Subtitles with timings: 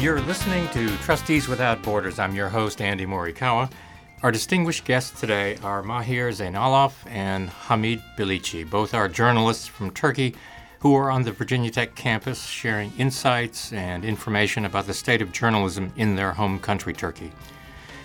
[0.00, 2.18] You're listening to Trustees Without Borders.
[2.18, 3.70] I'm your host, Andy Morikawa.
[4.22, 8.68] Our distinguished guests today are Mahir Zeynalov and Hamid Bilici.
[8.68, 10.34] Both are journalists from Turkey
[10.78, 15.32] who are on the Virginia Tech campus sharing insights and information about the state of
[15.32, 17.30] journalism in their home country, Turkey.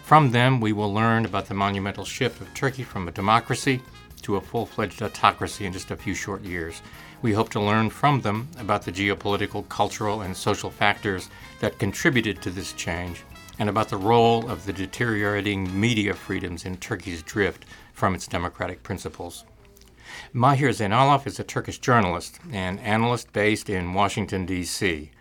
[0.04, 3.82] From them, we will learn about the monumental shift of Turkey from a democracy
[4.24, 6.82] to a full fledged autocracy in just a few short years.
[7.22, 11.30] We hope to learn from them about the geopolitical, cultural, and social factors
[11.60, 13.24] that contributed to this change
[13.58, 18.84] and about the role of the deteriorating media freedoms in Turkey's drift from its democratic
[18.84, 19.46] principles.
[20.34, 25.12] Mahir Zeynalov is a Turkish journalist and analyst based in Washington, D.C.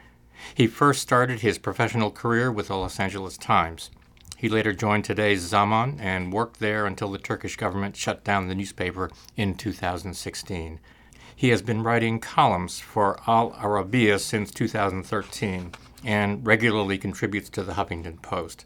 [0.55, 3.91] He first started his professional career with the Los Angeles Times.
[4.37, 8.55] He later joined today's Zaman and worked there until the Turkish government shut down the
[8.55, 10.81] newspaper in 2016.
[11.37, 15.73] He has been writing columns for Al Arabiya since 2013
[16.05, 18.65] and regularly contributes to the Huffington Post.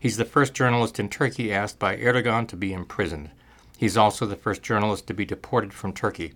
[0.00, 3.30] He's the first journalist in Turkey asked by Erdogan to be imprisoned.
[3.76, 6.32] He's also the first journalist to be deported from Turkey.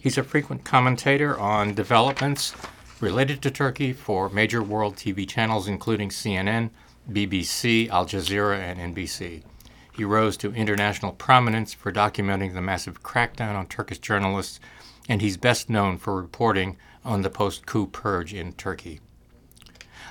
[0.00, 2.54] He's a frequent commentator on developments
[3.00, 6.70] related to Turkey for major world TV channels, including CNN,
[7.10, 9.42] BBC, Al Jazeera, and NBC.
[9.92, 14.60] He rose to international prominence for documenting the massive crackdown on Turkish journalists,
[15.08, 19.00] and he's best known for reporting on the post coup purge in Turkey.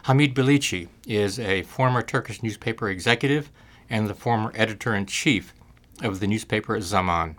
[0.04, 3.52] Hamid Bilici is a former Turkish newspaper executive
[3.90, 5.54] and the former editor in chief
[6.02, 7.36] of the newspaper Zaman.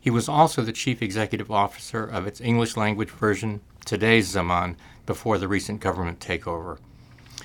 [0.00, 5.36] He was also the chief executive officer of its English language version, Today's Zaman, before
[5.38, 6.78] the recent government takeover.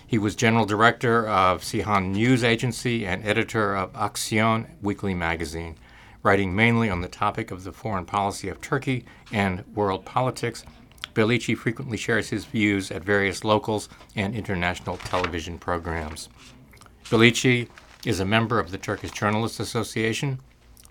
[0.06, 5.76] He was general director of Cihan News Agency and editor of Aksiyon weekly magazine,
[6.24, 10.64] writing mainly on the topic of the foreign policy of Turkey and world politics
[11.14, 16.30] Bilici frequently shares his views at various locals and international television programs.
[17.06, 17.68] Bilici
[18.06, 20.40] is a member of the Turkish Journalists Association,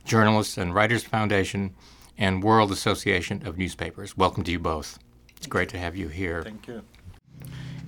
[0.05, 1.75] Journalists and Writers Foundation,
[2.19, 4.17] and World Association of Newspapers.
[4.17, 4.99] Welcome to you both.
[5.37, 6.43] It's great to have you here.
[6.43, 6.83] Thank you.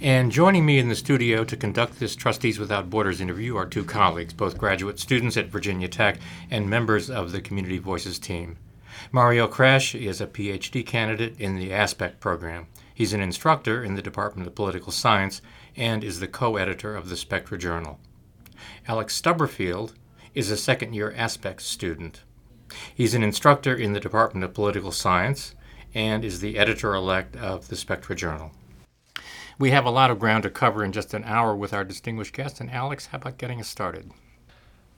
[0.02, 3.84] And joining me in the studio to conduct this Trustees Without Borders interview are two
[3.84, 6.18] colleagues, both graduate students at Virginia Tech
[6.50, 8.56] and members of the Community Voices team.
[9.12, 12.66] Mario Khreiche is a PhD candidate in the Aspect program.
[12.94, 15.42] He's an instructor in the Department of Political Science
[15.76, 18.00] and is the co editor of the Spectra Journal.
[18.88, 19.92] Alex Stubberfield
[20.34, 22.22] is a second year Aspect student.
[22.94, 25.54] He's an instructor in the Department of Political Science
[25.92, 28.52] and is the editor elect of the Spectra Journal.
[29.60, 32.32] We have a lot of ground to cover in just an hour with our distinguished
[32.32, 34.10] guests, and Alex, how about getting us started?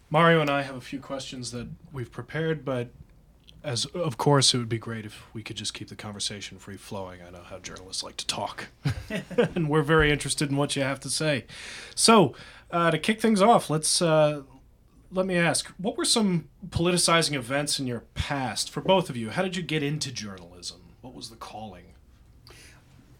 [0.08, 2.90] Mario and I have a few questions that we've prepared, but
[3.64, 6.76] as of course, it would be great if we could just keep the conversation free
[6.76, 7.22] flowing.
[7.26, 8.68] I know how journalists like to talk,
[9.56, 11.44] and we're very interested in what you have to say.
[11.96, 12.32] So,
[12.70, 14.42] uh, to kick things off, let's uh,
[15.10, 19.30] let me ask: What were some politicizing events in your past for both of you?
[19.30, 20.82] How did you get into journalism?
[21.00, 21.91] What was the calling?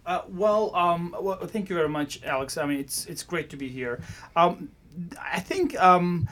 [0.04, 2.56] Uh, well, um, well, thank you very much, Alex.
[2.58, 4.00] I mean, it's it's great to be here.
[4.34, 4.70] Um,
[5.20, 6.28] I think um,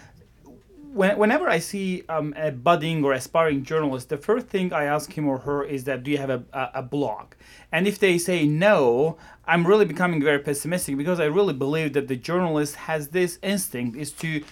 [0.92, 5.16] when, whenever I see um, a budding or aspiring journalist, the first thing I ask
[5.16, 7.34] him or her is that, do you have a, a, a, blog?
[7.70, 9.16] And if they say no,
[9.46, 13.96] I'm really becoming very pessimistic because I really believe that the journalist has this instinct
[13.96, 14.42] is to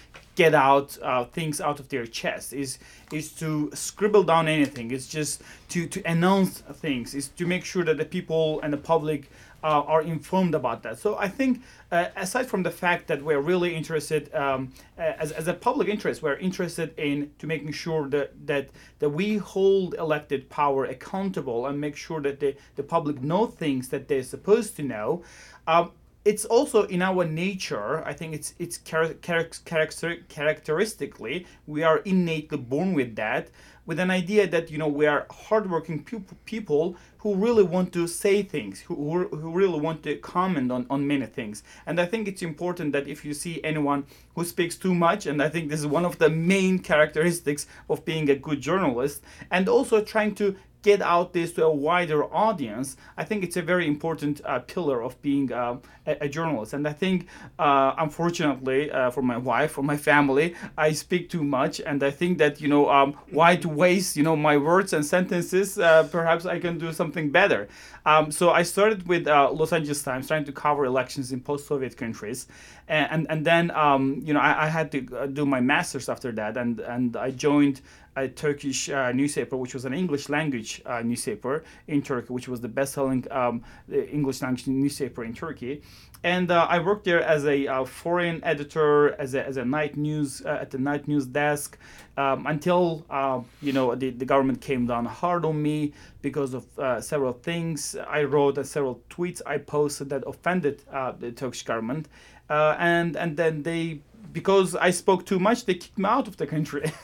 [0.42, 2.70] get out uh, things out of their chest is
[3.18, 6.52] is to scribble down anything it's just to to announce
[6.84, 9.22] things is to make sure that the people and the public
[9.62, 10.98] uh, are informed about that.
[10.98, 15.48] So I think, uh, aside from the fact that we're really interested, um, as, as
[15.48, 18.68] a public interest, we're interested in to making sure that that
[19.00, 23.88] that we hold elected power accountable and make sure that the, the public know things
[23.88, 25.22] that they're supposed to know.
[25.66, 25.90] Um,
[26.28, 28.04] it's also in our nature.
[28.04, 33.48] I think it's it's char- char- characteristically we are innately born with that
[33.88, 36.04] with an idea that you know we are hardworking
[36.44, 38.94] people who really want to say things who,
[39.28, 43.08] who really want to comment on, on many things and i think it's important that
[43.08, 44.04] if you see anyone
[44.34, 48.04] who speaks too much and i think this is one of the main characteristics of
[48.04, 52.96] being a good journalist and also trying to get out this to a wider audience,
[53.16, 56.72] I think it's a very important uh, pillar of being uh, a, a, journalist.
[56.72, 57.26] And I think,
[57.58, 62.10] uh, unfortunately, uh, for my wife, for my family, I speak too much, and I
[62.10, 66.02] think that you know, um, why to waste you know my words and sentences uh,
[66.10, 67.68] perhaps i can do something better.
[68.06, 71.96] Um, so i started with uh, los angeles times trying to cover elections in post-soviet
[71.96, 72.46] countries.
[72.88, 76.32] And and, and then um, you know I, I, had to do my master's after
[76.32, 76.56] that.
[76.56, 77.80] And and i joined
[78.18, 82.60] a Turkish uh, newspaper, which was an English language uh, newspaper in Turkey, which was
[82.60, 85.82] the best-selling um, English language newspaper in Turkey.
[86.24, 89.96] And uh, I worked there as a uh, foreign editor, as a, as a night
[89.96, 91.78] news uh, at the night news desk,
[92.16, 96.64] um, until uh, you know the, the government came down hard on me because of
[97.04, 100.82] several things I wrote and several tweets I posted that offended
[101.20, 102.08] the Turkish government,
[102.48, 104.00] and and then they
[104.32, 106.92] because I spoke too much, they kicked me out of the country.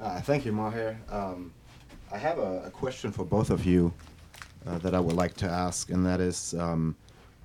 [0.00, 0.96] Uh, thank you, Mahir.
[1.12, 1.52] Um,
[2.12, 3.92] I have a, a, question for both of you
[4.66, 6.96] uh, that I would like to ask, and that is um,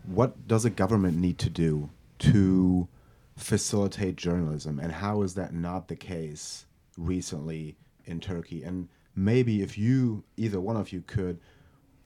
[0.05, 1.89] what does a government need to do
[2.19, 2.87] to
[3.35, 6.65] facilitate journalism, and how is that not the case
[6.95, 8.63] recently in Turkey?
[8.63, 11.39] And maybe if you, either one of you, could,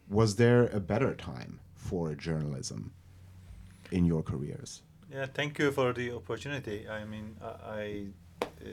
[0.09, 2.93] was there a better time for journalism
[3.91, 4.81] in your careers?
[5.11, 6.87] Yeah, thank you for the opportunity.
[6.87, 8.05] I mean, I.
[8.41, 8.65] Uh,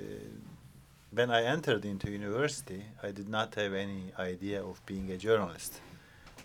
[1.14, 5.80] when I entered into university, I did not have any idea of being a journalist.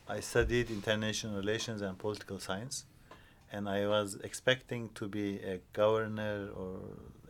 [0.07, 2.86] I studied international relations and political science,
[3.51, 6.80] and I was expecting to be a governor or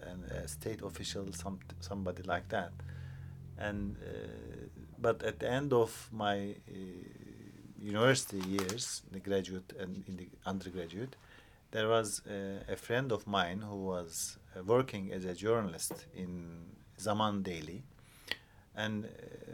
[0.02, 2.72] an, a state official, some somebody like that.
[3.58, 6.74] And uh, but at the end of my uh,
[7.82, 11.16] university years, the graduate and in the undergraduate,
[11.72, 16.79] there was uh, a friend of mine who was uh, working as a journalist in
[17.00, 17.82] Zaman Daily,
[18.76, 19.10] and uh,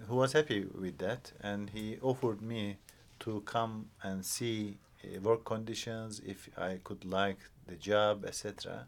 [0.07, 2.77] who was happy with that, and he offered me
[3.19, 8.85] to come and see uh, work conditions if I could like the job, etc.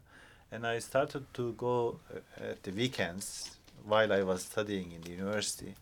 [0.50, 5.10] And I started to go uh, at the weekends while I was studying in the
[5.10, 5.74] university.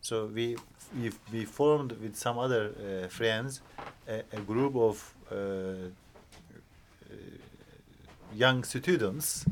[0.00, 0.56] So we
[1.00, 3.62] we, we formed with some other uh, friends
[4.06, 5.86] a, a, group of uh, uh,
[8.34, 9.46] young students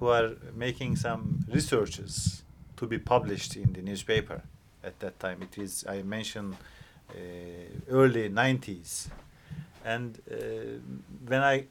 [0.00, 2.42] who are making some researches
[2.76, 4.42] to be published in the newspaper
[4.82, 5.42] at that time.
[5.42, 6.56] It is, I mentioned,
[7.10, 7.14] uh,
[7.90, 9.08] early 90s.
[9.84, 10.34] And uh,
[11.26, 11.66] when I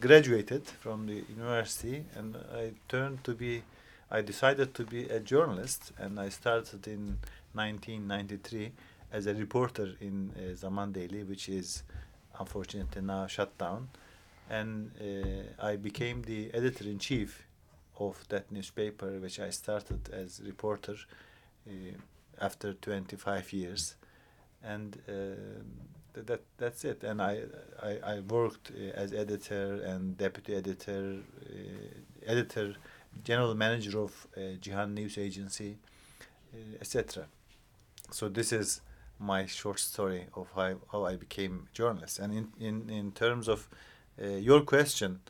[0.00, 3.62] graduated from the university and I turned to be,
[4.10, 7.18] I decided to be a journalist and I started in
[7.54, 8.72] 1993
[9.12, 11.84] as a reporter in uh, Zaman Daily, which is
[12.40, 13.88] unfortunately now shut down
[14.50, 17.46] and uh, I became the editor in chief
[17.98, 20.96] of that newspaper, which I started as reporter
[21.66, 21.70] uh,
[22.40, 23.96] after 25 years,
[24.62, 25.12] and uh,
[26.14, 27.02] that that's it.
[27.04, 27.42] And I
[27.82, 31.18] I, I worked uh, as editor and deputy editor,
[31.50, 32.74] uh, editor,
[33.24, 35.76] general manager of uh, Cihan News Agency,
[36.80, 37.26] etc.
[38.10, 38.80] So this is
[39.18, 42.18] my short story of how, how I became journalist.
[42.18, 43.68] And in, in, in terms of
[44.22, 45.20] uh, your question,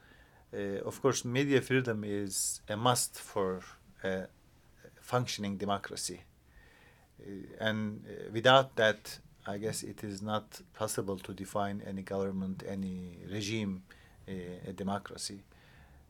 [0.55, 3.61] uh, of course, media freedom is a must for
[4.05, 4.27] a
[5.01, 6.23] functioning democracy.
[7.21, 7.31] Uh,
[7.61, 13.83] and without that, I guess it is not possible to define any government, any regime,
[14.29, 15.45] a democracy.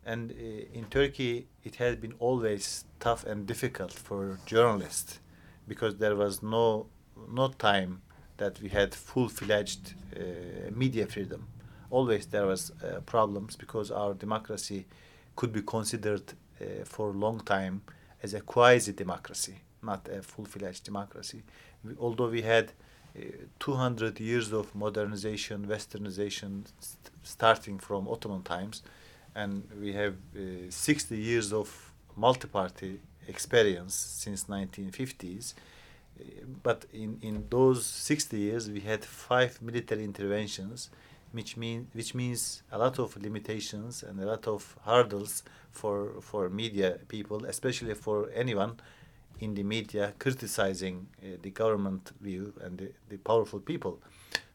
[0.07, 5.21] And in Turkey, it has been always tough and difficult for journalists
[5.69, 6.87] because there was no
[7.29, 8.01] no time
[8.39, 10.21] that we had full-fledged uh,
[10.71, 11.47] media freedom
[11.91, 14.87] always there was uh, problems because our democracy
[15.35, 16.23] could be considered
[16.61, 17.83] uh, for a long time
[18.23, 21.43] as a quasi democracy, not a full fledged democracy.
[21.85, 22.73] We, although we had
[23.17, 23.23] uh,
[23.61, 28.83] 200 years of modernization, westernization, st- starting from Ottoman times,
[29.35, 35.55] and we have uh, 60 years of multi party experience since 1950s.
[36.19, 36.25] Uh,
[36.63, 40.91] but in, in those 60 years, we had five military interventions
[41.37, 46.49] which mean which means a lot of limitations and a lot of hurdles for for
[46.49, 48.73] media people, especially for anyone
[49.41, 54.01] in the media criticizing uh, the government view and the, the powerful people.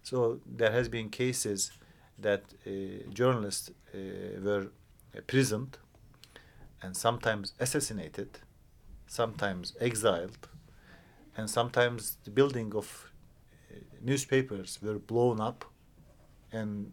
[0.03, 1.71] So there has been cases
[2.17, 2.71] that uh,
[3.13, 3.97] journalists uh,
[4.43, 4.67] were
[5.13, 5.77] imprisoned
[6.81, 8.39] and sometimes assassinated,
[9.07, 10.47] sometimes exiled,
[11.37, 13.11] and sometimes the building of
[13.71, 15.70] uh, newspapers were blown up
[16.51, 16.91] and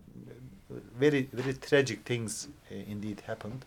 [0.98, 3.64] very very tragic things uh, indeed happened.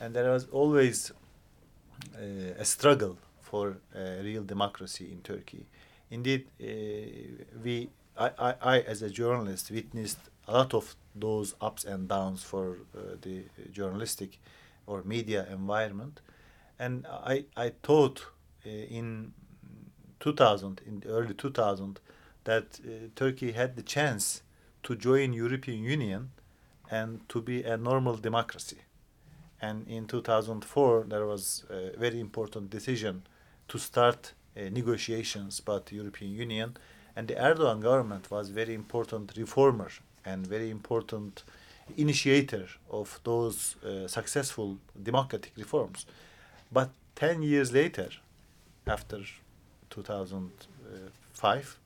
[0.00, 1.12] And there was always
[2.16, 3.76] uh, a struggle for
[4.22, 5.66] real democracy in Turkey.
[6.10, 6.66] Indeed uh,
[7.62, 12.42] we I, I, I as a journalist witnessed a lot of those ups and downs
[12.42, 14.38] for uh, the journalistic
[14.86, 16.20] or media environment.
[16.78, 18.26] And I I thought
[18.66, 19.32] uh, in
[20.20, 22.00] 2000 in the early 2000
[22.44, 24.42] that uh, Turkey had the chance
[24.82, 26.30] to join European Union
[26.90, 28.78] and to be a normal democracy.
[29.60, 33.22] And in 2004 there was a very important decision
[33.68, 36.76] to start uh, negotiations about the European Union
[37.16, 39.90] and the Erdogan government was very important reformer
[40.24, 41.42] and very important
[41.96, 46.06] initiator of those uh, successful democratic reforms.
[46.70, 48.08] But 10 years later,
[48.86, 49.20] after
[49.90, 51.78] 2005,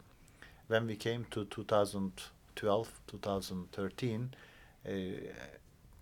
[0.68, 1.44] when we came to
[2.56, 4.34] 2012, 2013,
[4.86, 4.90] uh,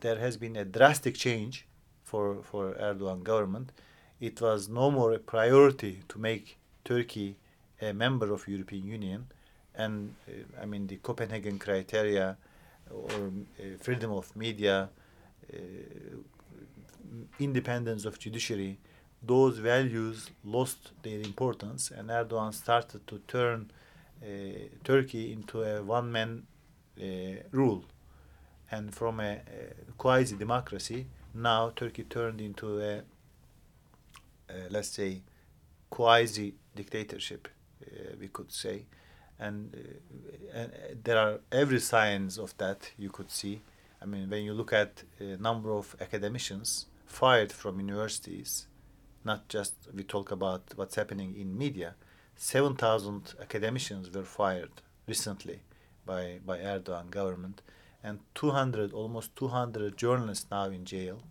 [0.00, 1.66] there has been a drastic change
[2.02, 3.73] for, for Erdogan government.
[4.20, 7.37] It was no more a priority to make Turkey
[7.80, 9.26] a member of European Union,
[9.75, 12.37] and uh, I mean the Copenhagen criteria
[12.90, 13.11] or
[13.58, 14.88] uh, freedom of media,
[15.52, 15.56] uh,
[17.38, 18.78] independence of judiciary,
[19.23, 23.70] those values lost their importance, and Erdogan started to turn
[24.83, 26.47] Turkey into a one-man
[27.00, 27.04] uh,
[27.50, 27.85] rule,
[28.71, 33.02] and from a, a quasi democracy, now Turkey turned into a,
[34.71, 35.23] let's say,
[35.90, 37.49] quasi dictatorship,
[37.87, 38.87] uh, we could say,
[39.38, 40.73] and, uh, and
[41.04, 43.61] there are every signs of that you could see.
[44.00, 48.66] I mean, when you look at a number of academicians fired from universities,
[49.25, 51.94] not just we talk about what's happening in media,
[52.36, 54.70] 7,000 academicians were fired
[55.06, 55.60] recently
[56.04, 57.62] by, by Erdogan government,
[58.02, 61.22] and 200, almost 200 journalists now in jail,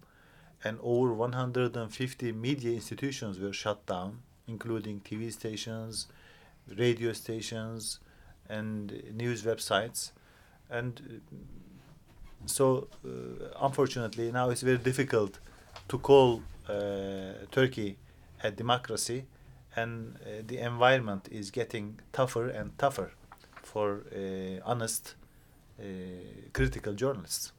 [0.64, 6.08] and over 150 media institutions were shut down, including TV stations,
[6.78, 8.00] radio stations,
[8.50, 10.12] and news websites,
[10.70, 11.22] and
[12.46, 13.10] so uh,
[13.62, 15.40] unfortunately now it's very difficult
[15.88, 17.98] to call uh, Turkey
[18.44, 19.26] a democracy,
[19.76, 23.12] and uh, the environment is getting tougher and tougher
[23.62, 25.16] for uh, honest,
[26.54, 27.52] critical journalists.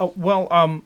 [0.00, 0.84] Oh, well, um,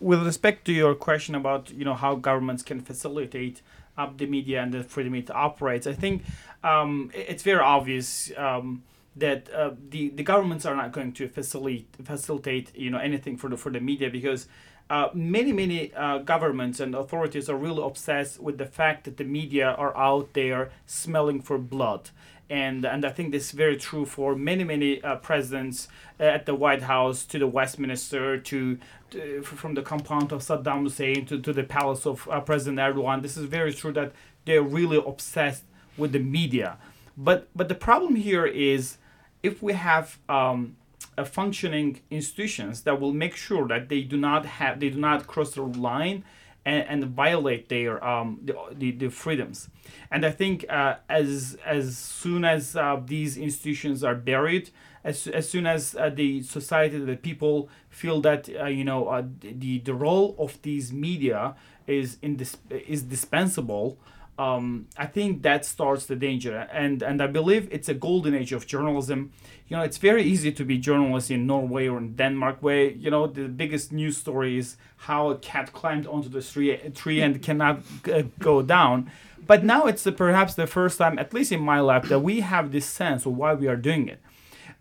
[0.00, 3.62] with respect to your question about you know how governments can facilitate
[3.96, 6.24] up the media and the freedom it operates, I think
[6.64, 8.82] um, it's very obvious um,
[9.16, 13.48] that uh, the the governments are not going to facilitate facilitate you know anything for
[13.48, 14.48] the for the media because
[14.88, 19.24] uh, many many uh, governments and authorities are really obsessed with the fact that the
[19.24, 22.10] media are out there smelling for blood
[22.48, 25.88] and and I think this is very true for many many uh, presidents
[26.20, 28.78] uh, at the White House to the Westminster to,
[29.10, 33.22] to, from the compound of Saddam Hussein to, to the palace of uh, President Erdogan.
[33.22, 34.12] This is very true that
[34.44, 35.64] they're really obsessed
[35.96, 36.78] with the media.
[37.16, 38.98] But but the problem here is
[39.42, 40.76] if we have um,
[41.18, 45.26] a functioning institutions that will make sure that they do not have they do not
[45.26, 46.24] cross the line
[46.66, 49.70] and, and violate their um, the, the, the, freedoms.
[50.10, 54.70] And I think uh, as as soon as uh, these institutions are buried,
[55.04, 59.22] as, as soon as uh, the society, the people feel that uh, you know uh,
[59.40, 61.54] the the role of these media
[61.86, 63.96] is indis- is dispensable.
[64.38, 68.52] Um, I think that starts the danger, and and I believe it's a golden age
[68.52, 69.32] of journalism.
[69.68, 73.10] You know it's very easy to be journalist in norway or in denmark where you
[73.10, 74.76] know the biggest news story is
[75.08, 77.80] how a cat climbed onto the tree, tree and cannot
[78.12, 79.10] uh, go down.
[79.46, 82.40] But now it's the, perhaps the first time at least in my life that we
[82.40, 84.20] have this sense of why we are doing it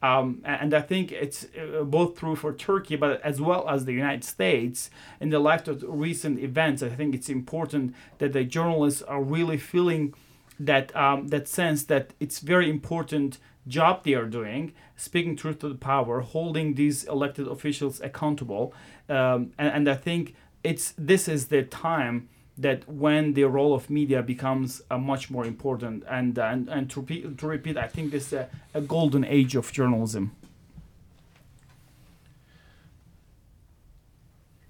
[0.06, 3.94] um, and I think it's uh, both true for Turkey, but as well as the
[3.94, 4.90] United States.
[5.20, 9.58] In the light of recent events, I think it's important that the journalists are really
[9.58, 10.14] feeling
[10.60, 15.70] that um, that sense that it's very important job they are doing, speaking truth to
[15.70, 18.74] the power, holding these elected officials accountable,
[19.10, 23.90] um, and, and I think it's this is the time that when the role of
[23.90, 26.04] media becomes uh, much more important.
[26.10, 29.56] And and, and to, repeat, to repeat i think this is a, a golden age
[29.56, 30.32] of journalism.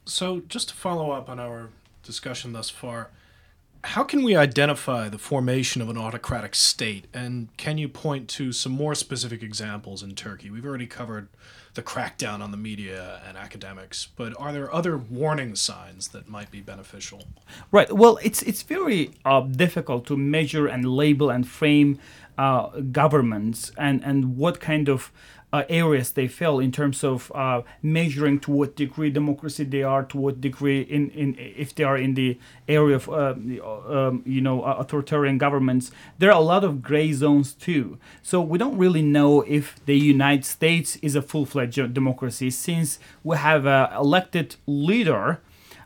[0.05, 1.69] So just to follow up on our
[2.03, 3.09] discussion thus far
[3.85, 7.05] how can we identify the formation of an autocratic state?
[7.13, 10.49] And can you point to some more specific examples in Turkey?
[10.49, 11.27] We've already covered
[11.75, 16.49] the crackdown on the media and academics, but are there other warning signs that might
[16.49, 17.25] be beneficial?
[17.71, 17.91] Right.
[17.91, 21.99] Well, it's it's very uh, difficult to measure and label and frame
[22.37, 25.11] uh, governments and and what kind of
[25.55, 30.03] uh, areas they fail in terms of uh, measuring to what degree democracy they are,
[30.03, 33.33] to what degree in, in if they are in the area of uh,
[33.97, 35.91] um, you know authoritarian governments.
[36.17, 37.97] There are a lot of gray zones too.
[38.21, 43.37] So we don't really know if the United States is a full-fledged democracy since we
[43.37, 45.39] have an elected leader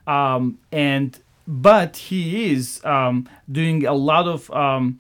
[0.08, 5.00] um, and but he is um, doing a lot of um,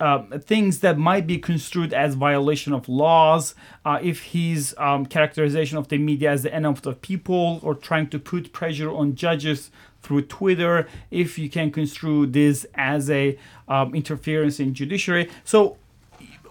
[0.00, 5.78] uh, things that might be construed as violation of laws uh, if his um, characterization
[5.78, 9.14] of the media as the enemy of the people or trying to put pressure on
[9.14, 9.70] judges
[10.02, 15.30] through twitter if you can construe this as a um, interference in judiciary.
[15.44, 15.76] So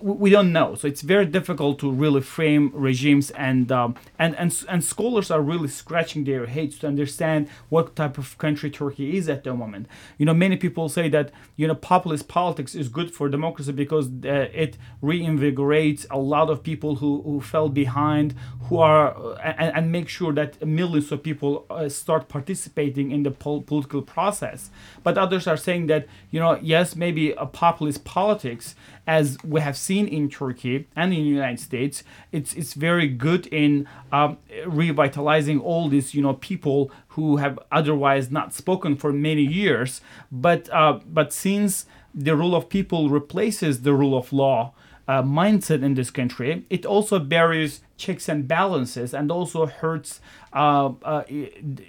[0.03, 0.75] we don't know.
[0.75, 5.41] So it's very difficult to really frame regimes, and um, and and and scholars are
[5.41, 9.87] really scratching their heads to understand what type of country Turkey is at the moment.
[10.17, 14.07] You know, many people say that you know populist politics is good for democracy because
[14.07, 19.73] uh, it reinvigorates a lot of people who, who fell behind, who are uh, and,
[19.73, 24.69] and make sure that millions of people uh, start participating in the pol- political process.
[25.01, 29.75] But others are saying that you know yes, maybe a populist politics as we have
[29.75, 35.59] seen in Turkey and in the United States, it's it's very good in um, revitalizing
[35.59, 40.01] all these you know people who have otherwise not spoken for many years.
[40.31, 44.73] But uh, but since the rule of people replaces the rule of law.
[45.05, 50.21] Uh, mindset in this country, it also buries checks and balances and also hurts
[50.53, 51.23] uh, uh,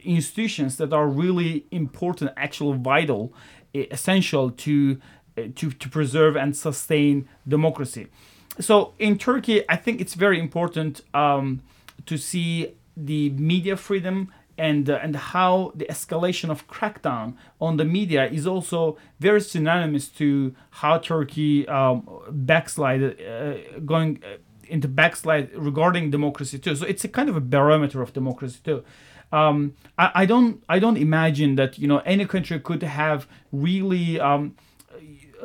[0.02, 3.33] institutions that are really important, actually vital,
[3.73, 5.00] essential to
[5.37, 8.09] to, to preserve and sustain democracy.
[8.61, 11.62] So in Turkey, I think it's very important um,
[12.07, 17.85] to see the media freedom and uh, and how the escalation of crackdown on the
[17.85, 23.53] media is also very synonymous to how Turkey um, uh,
[23.85, 24.37] going uh,
[24.69, 26.76] into backslide regarding democracy too.
[26.76, 28.85] So it's a kind of a barometer of democracy too.
[29.33, 34.21] Um, I, I, don't I don't imagine that you know any country could have really
[34.21, 34.62] um, uh,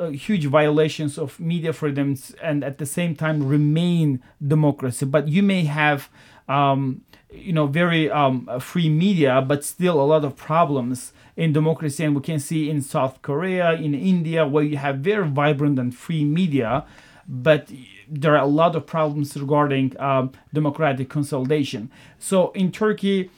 [0.08, 5.04] huge violations of media freedoms and at the same time remain democracy.
[5.06, 6.08] But you may have,
[6.48, 12.04] um, you know, very um, free media, but still a lot of problems in democracy.
[12.04, 15.94] And we can see in South Korea, in India, where you have very vibrant and
[15.94, 16.84] free media,
[17.28, 17.70] but
[18.08, 21.90] there are a lot of problems regarding um, democratic consolidation.
[22.18, 23.30] So in Turkey,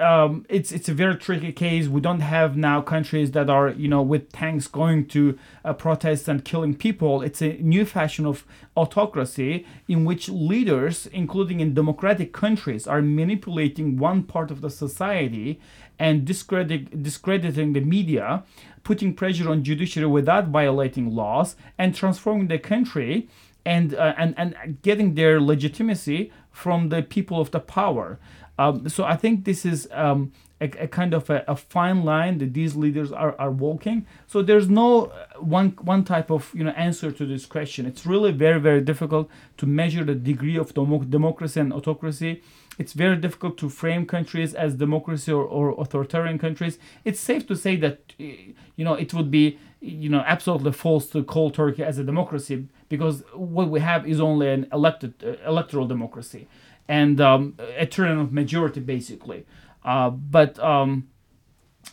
[0.00, 1.86] um, it's it's a very tricky case.
[1.86, 6.26] We don't have now countries that are you know with tanks going to uh, protest
[6.28, 7.22] and killing people.
[7.22, 8.44] It's a new fashion of
[8.76, 15.60] autocracy in which leaders, including in democratic countries, are manipulating one part of the society
[15.98, 18.42] and discredit, discrediting the media,
[18.82, 23.28] putting pressure on judiciary without violating laws, and transforming the country
[23.64, 28.18] and uh, and and getting their legitimacy from the people of the power.
[28.58, 32.38] Um, so I think this is um, a, a, kind of a, a, fine line
[32.38, 34.06] that these leaders are, are walking.
[34.26, 37.86] So there's no uh, one one type of you know answer to this question.
[37.86, 42.42] It's really very very difficult to measure the degree of demo- democracy and autocracy.
[42.78, 46.78] It's very difficult to frame countries as democracy or, or authoritarian countries.
[47.04, 51.24] It's safe to say that you know it would be you know absolutely false to
[51.24, 55.86] call Turkey as a democracy because what we have is only an elected uh, electoral
[55.86, 56.46] democracy
[56.88, 59.46] and um, a turn of majority basically.
[59.84, 61.08] Uh, but um,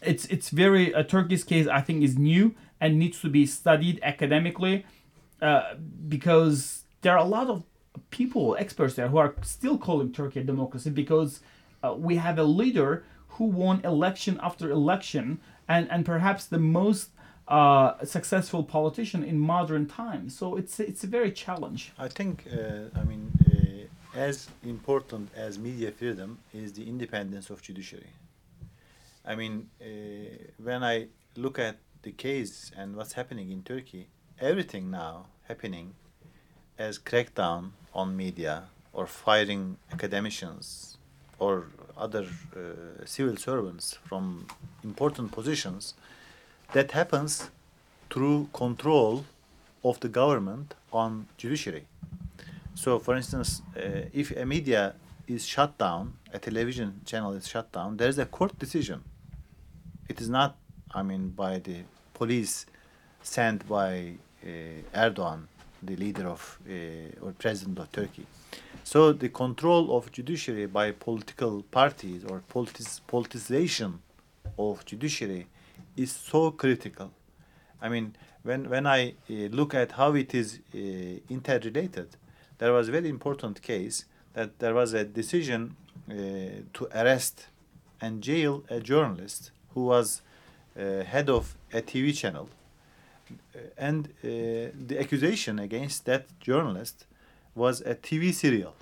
[0.01, 3.99] it's it's very uh, Turkey's case I think is new and needs to be studied
[4.01, 4.85] academically
[5.41, 5.75] uh,
[6.07, 7.63] because there are a lot of
[8.09, 11.41] people experts there who are still calling Turkey a democracy because
[11.83, 17.09] uh, we have a leader who won election after election and and perhaps the most
[17.47, 20.37] uh, successful politician in modern times.
[20.37, 21.91] So it's it's a very challenge.
[21.97, 23.31] I think uh, I mean
[24.15, 28.11] as important as media freedom is the independence of judiciary.
[29.25, 29.85] I mean, uh,
[30.61, 34.07] when I look at the case and what's happening in Turkey,
[34.39, 35.93] everything now happening
[36.77, 40.97] as crackdown on media or firing academicians
[41.39, 44.47] or other uh, civil servants from
[44.83, 45.93] important positions,
[46.73, 47.49] that happens
[48.09, 49.25] through control
[49.83, 51.85] of the government on judiciary.
[52.75, 54.95] So, for instance, uh, if a media
[55.27, 59.03] is shut down, a television channel is shut down, there is a court decision.
[60.09, 60.57] It is not,
[60.93, 61.77] I mean, by the
[62.13, 62.65] police
[63.21, 64.47] sent by uh,
[64.93, 65.47] Erdogan,
[65.83, 68.25] the leader of uh, or president of Turkey.
[68.83, 73.99] So the control of judiciary by political parties or politis- politicization
[74.57, 75.47] of judiciary
[75.95, 77.11] is so critical.
[77.81, 80.77] I mean, when when I uh, look at how it is uh,
[81.29, 82.09] interrelated,
[82.61, 85.75] there was a very important case that there was a decision
[86.07, 86.13] uh,
[86.73, 87.47] to arrest
[87.99, 90.21] and jail a journalist who was
[90.77, 92.47] uh, head of a TV channel.
[93.29, 94.27] Uh, and uh,
[94.89, 97.07] the accusation against that journalist
[97.55, 98.75] was a TV serial.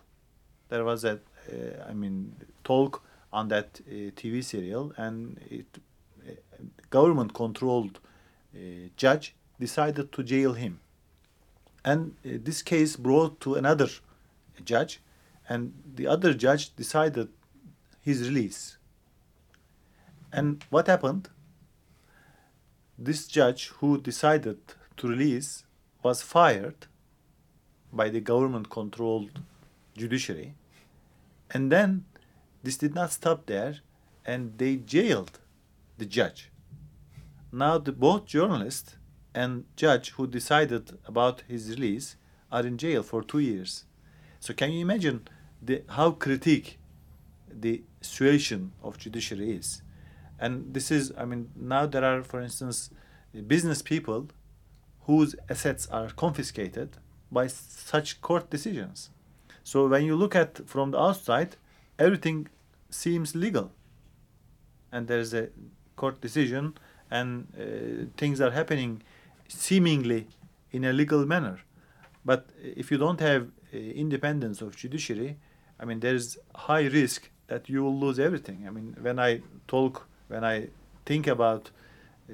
[0.68, 5.68] There was a, uh, I mean, talk on that uh, TV serial, and it
[6.90, 8.00] government controlled
[8.54, 8.60] uh,
[8.98, 10.80] judge decided to jail him.
[11.84, 13.88] And uh, this case brought to another
[14.64, 15.02] judge,
[15.48, 17.30] and the other judge decided
[18.02, 18.78] his release.
[20.32, 21.30] And what happened?
[22.98, 24.60] This judge who decided
[24.98, 25.64] to release
[26.04, 26.88] was fired
[27.92, 29.40] by the government controlled
[29.98, 30.54] judiciary.
[31.52, 32.06] And then
[32.62, 33.78] this did not stop there,
[34.26, 35.40] and they jailed
[35.98, 36.52] the judge.
[37.52, 38.98] Now, the, both journalist
[39.40, 42.18] and judge who decided about his release
[42.52, 43.86] are in jail for two years.
[44.42, 45.18] So, can you imagine
[45.62, 46.78] the, how critique
[47.50, 49.82] the situation of judiciary is?
[50.40, 52.90] And this is, I mean, now there are, for instance,
[53.48, 54.28] business people
[55.08, 56.90] whose assets are confiscated
[57.32, 59.10] by such court decisions.
[59.64, 61.56] So when you look at from the outside,
[61.98, 62.48] everything
[62.90, 63.72] seems legal,
[64.92, 65.48] and there's a
[65.96, 66.74] court decision,
[67.10, 69.02] and uh, things are happening
[69.50, 70.28] seemingly
[70.72, 71.60] in a legal manner.
[72.24, 75.38] But if you don't have uh, independence of judiciary,
[75.80, 78.66] I mean, there's high risk that you will lose everything.
[78.68, 80.68] I mean, when I talk, when I
[81.06, 81.72] think about
[82.30, 82.34] uh,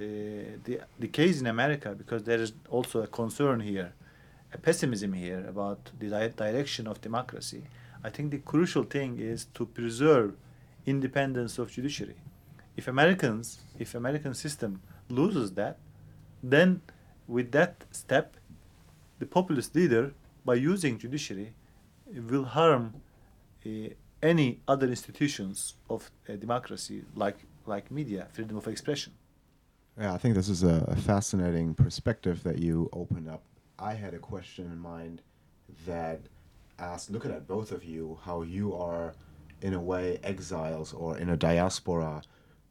[0.65, 3.93] the the case in America, because there is also a concern here,
[4.53, 7.63] a pessimism here about the di- direction of democracy.
[8.03, 10.35] I think the crucial thing is to preserve
[10.85, 12.17] independence of judiciary.
[12.75, 15.77] If Americans, if American system loses that,
[16.43, 16.81] then
[17.27, 18.37] with that step,
[19.19, 21.53] the populist leader, by using judiciary,
[22.29, 23.01] will harm
[23.65, 23.69] uh,
[24.21, 29.13] any other institutions of uh, democracy, like like media, freedom of expression.
[29.99, 33.41] Yeah, I think this is a, a fascinating perspective that you opened up.
[33.79, 35.21] I had a question in mind
[35.87, 36.19] that
[36.77, 39.13] asked, looking at both of you, how you are,
[39.61, 42.21] in a way, exiles or in a diaspora,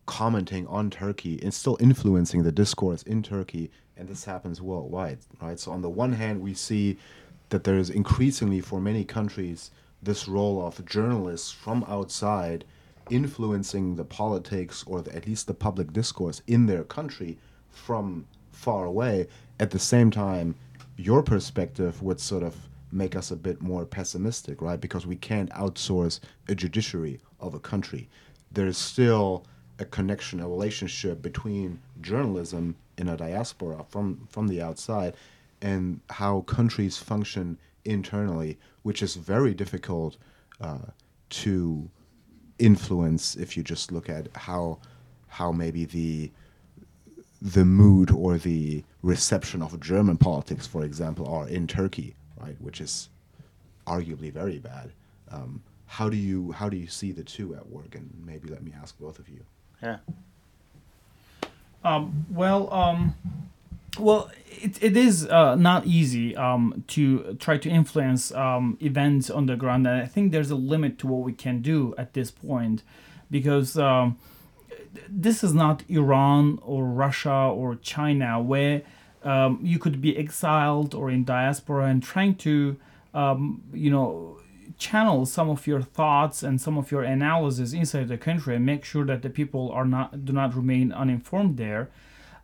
[0.07, 5.59] commenting on Turkey and still influencing the discourse in Turkey, and this happens worldwide, right?
[5.59, 6.99] So on the one hand, we see
[7.51, 9.71] that there is increasingly for many countries
[10.03, 12.65] this role of journalists from outside
[13.11, 17.39] influencing the politics or the, at least the public discourse in their country
[17.71, 19.27] from far away.
[19.61, 20.55] At the same time,
[20.97, 22.57] your perspective would sort of
[22.93, 24.81] make us a bit more pessimistic, right?
[24.81, 28.09] Because we can't outsource a judiciary of a country.
[28.53, 29.45] There's still
[29.79, 35.15] a connection, a relationship between journalism in a diaspora from from the outside
[35.63, 40.17] and how countries function internally, which is very difficult
[40.61, 40.79] uh,
[41.31, 41.89] to
[42.59, 44.79] influence if you just look at how
[45.27, 46.31] how maybe the
[47.43, 52.81] the mood or the reception of German politics, for example, are in Turkey, right, which
[52.81, 53.11] is
[53.87, 54.93] arguably very bad.
[55.31, 57.95] Um, how do you how do you see the two at work?
[57.95, 59.45] And maybe let me ask both of you.
[59.85, 59.99] Yeah.
[61.85, 63.15] Um, well, um,
[63.99, 69.45] well, it, it is uh, not easy um, to try to influence um, events on
[69.45, 72.31] the ground, and I think there's a limit to what we can do at this
[72.31, 72.83] point,
[73.31, 74.17] because um,
[75.07, 78.81] this is not Iran or Russia or China where
[79.23, 82.77] um, you could be exiled or in diaspora and trying to,
[83.75, 84.39] you know,
[84.79, 88.85] channel some of your thoughts and some of your analysis inside the country and make
[88.85, 91.91] sure that the people are not do not remain uninformed there.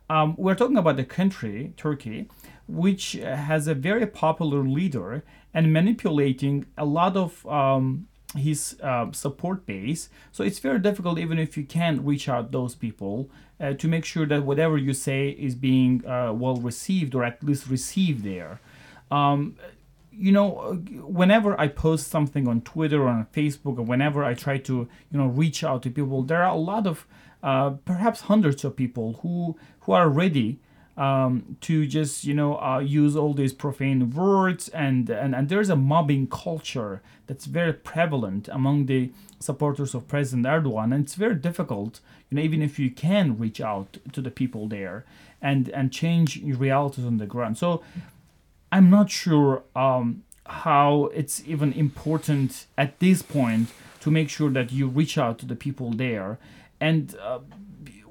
[0.09, 2.27] Um, we're talking about the country, Turkey,
[2.67, 9.65] which has a very popular leader and manipulating a lot of um, his uh, support
[9.65, 10.09] base.
[10.31, 13.29] So it's very difficult, even if you can reach out those people,
[13.59, 17.43] uh, to make sure that whatever you say is being uh, well received or at
[17.43, 18.59] least received there.
[19.09, 19.55] Um,
[20.11, 24.57] you know, whenever I post something on Twitter or on Facebook, or whenever I try
[24.59, 27.07] to, you know, reach out to people, there are a lot of,
[27.43, 30.59] uh, perhaps hundreds of people who who are ready
[30.97, 35.69] um, to just you know uh, use all these profane words and, and and there's
[35.69, 40.93] a mobbing culture that's very prevalent among the supporters of President Erdogan.
[40.93, 44.67] And it's very difficult you know even if you can reach out to the people
[44.67, 45.05] there
[45.41, 47.57] and and change realities on the ground.
[47.57, 47.81] So
[48.71, 53.69] I'm not sure um, how it's even important at this point
[54.01, 56.39] to make sure that you reach out to the people there.
[56.79, 57.39] And uh,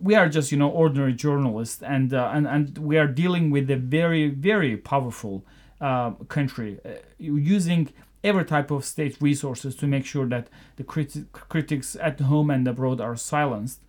[0.00, 3.70] we are just you know ordinary journalists and uh, and and we are dealing with
[3.70, 5.44] a very very powerful
[5.80, 7.92] uh, country uh, using
[8.22, 12.66] every type of state resources to make sure that the criti- critics at home and
[12.68, 13.80] abroad are silenced.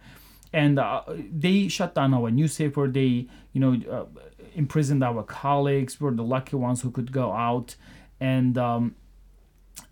[0.54, 4.06] And uh, they shut down our newspaper they you know uh,
[4.54, 7.76] imprisoned our colleagues we're the lucky ones who could go out
[8.20, 8.96] and um,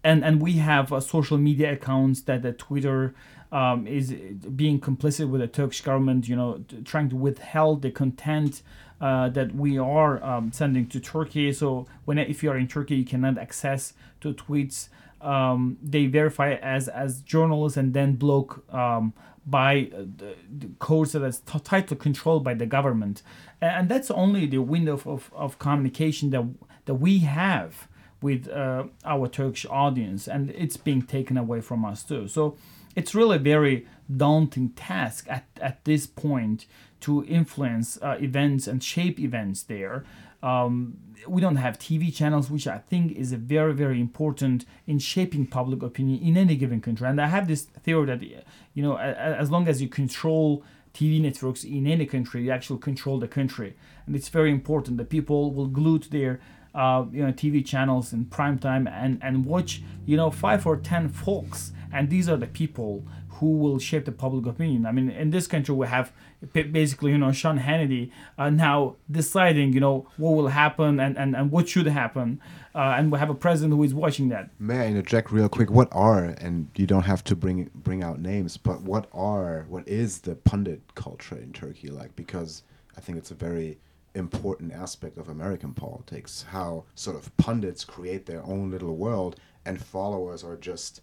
[0.04, 3.14] and and we have uh, social media accounts that Twitter
[3.52, 7.90] um, is being complicit with the Turkish government, you know, t- trying to withhold the
[7.90, 8.62] content
[9.02, 11.52] uh, that we are um, sending to Turkey.
[11.52, 14.90] So when if you are in Turkey, you cannot access to tweets.
[15.22, 19.14] Um, they verify it as as journalists and then block um,
[19.46, 23.22] by uh, the, the codes that is t- tightly controlled by the government,
[23.62, 26.46] and, that's only the window of, of, of communication that
[26.86, 27.88] that we have
[28.22, 32.28] with uh, our Turkish audience, and it's being taken away from us too.
[32.28, 32.58] So
[32.96, 36.66] it's really a very daunting task at, at this point
[37.02, 40.04] to influence uh, events and shape events there.
[40.44, 45.00] Um, we don't have TV channels, which I think is a very, very important in
[45.00, 47.08] shaping public opinion in any given country.
[47.08, 51.64] And I have this theory that, you know, as long as you control TV networks
[51.64, 53.76] in any country, you actually control the country.
[54.06, 56.40] And it's very important that people will glue to their
[56.74, 60.78] uh, you know TV channels in prime time and and watch you know five or
[60.78, 63.04] ten folks and these are the people
[63.40, 64.86] who will shape the public opinion.
[64.86, 66.12] I mean, in this country, we have
[66.54, 71.36] basically, you know, Sean Hannity uh, now deciding, you know, what will happen and, and,
[71.36, 72.42] and what should happen.
[72.76, 74.50] Uh, and we have a president who is watching that.
[74.60, 75.70] May I interject real quick?
[75.72, 79.88] What are, and you don't have to bring bring out names, but what are, what
[79.88, 82.16] is the pundit culture in Turkey like?
[82.16, 82.64] Because
[82.98, 83.80] I think it's a very
[84.16, 89.82] important aspect of American politics, how sort of pundits create their own little world and
[89.82, 91.02] followers are just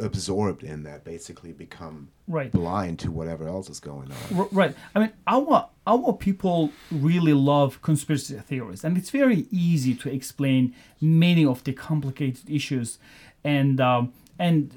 [0.00, 2.52] absorbed in that basically become right.
[2.52, 4.38] blind to whatever else is going on.
[4.38, 4.76] R- right.
[4.94, 10.74] I mean our our people really love conspiracy theories and it's very easy to explain
[11.00, 12.98] many of the complicated issues.
[13.44, 14.72] And um, and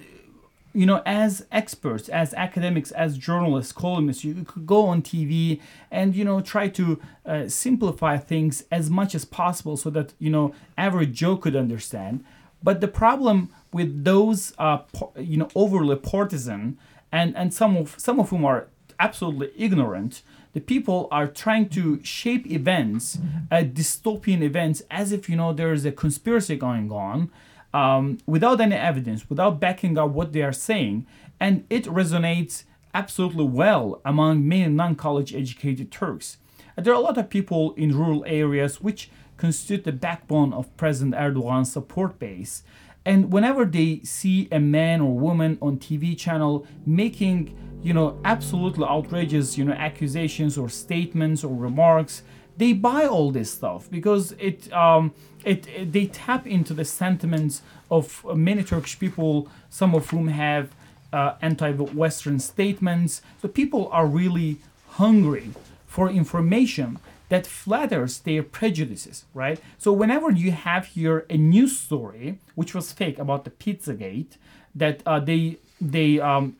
[0.73, 5.60] you know as experts as academics as journalists columnists you could go on tv
[5.91, 10.29] and you know try to uh, simplify things as much as possible so that you
[10.29, 12.23] know average joe could understand.
[12.63, 14.79] But the problem with those, uh,
[15.17, 16.77] you know, overly partisan
[17.12, 18.67] and, and some of some of whom are
[18.99, 20.21] absolutely ignorant,
[20.53, 23.17] the people are trying to shape events,
[23.51, 27.31] uh, dystopian events, as if you know there is a conspiracy going on,
[27.73, 31.05] um, without any evidence, without backing up what they are saying,
[31.39, 36.38] and it resonates absolutely well among many non-college educated Turks.
[36.77, 41.15] There are a lot of people in rural areas which constitute the backbone of President
[41.15, 42.63] Erdogan's support base.
[43.05, 48.85] And whenever they see a man or woman on TV channel making, you know, absolutely
[48.85, 52.21] outrageous, you know, accusations or statements or remarks,
[52.57, 57.63] they buy all this stuff because it, um, it, it they tap into the sentiments
[57.89, 60.69] of many Turkish people, some of whom have
[61.11, 63.21] uh, anti-Western statements.
[63.41, 64.59] So people are really
[64.91, 65.51] hungry
[65.87, 66.99] for information
[67.32, 69.58] that flatters their prejudices, right?
[69.78, 74.36] So whenever you have here a news story, which was fake about the Pizzagate,
[74.76, 76.58] that uh, they they um,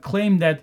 [0.00, 0.62] claim that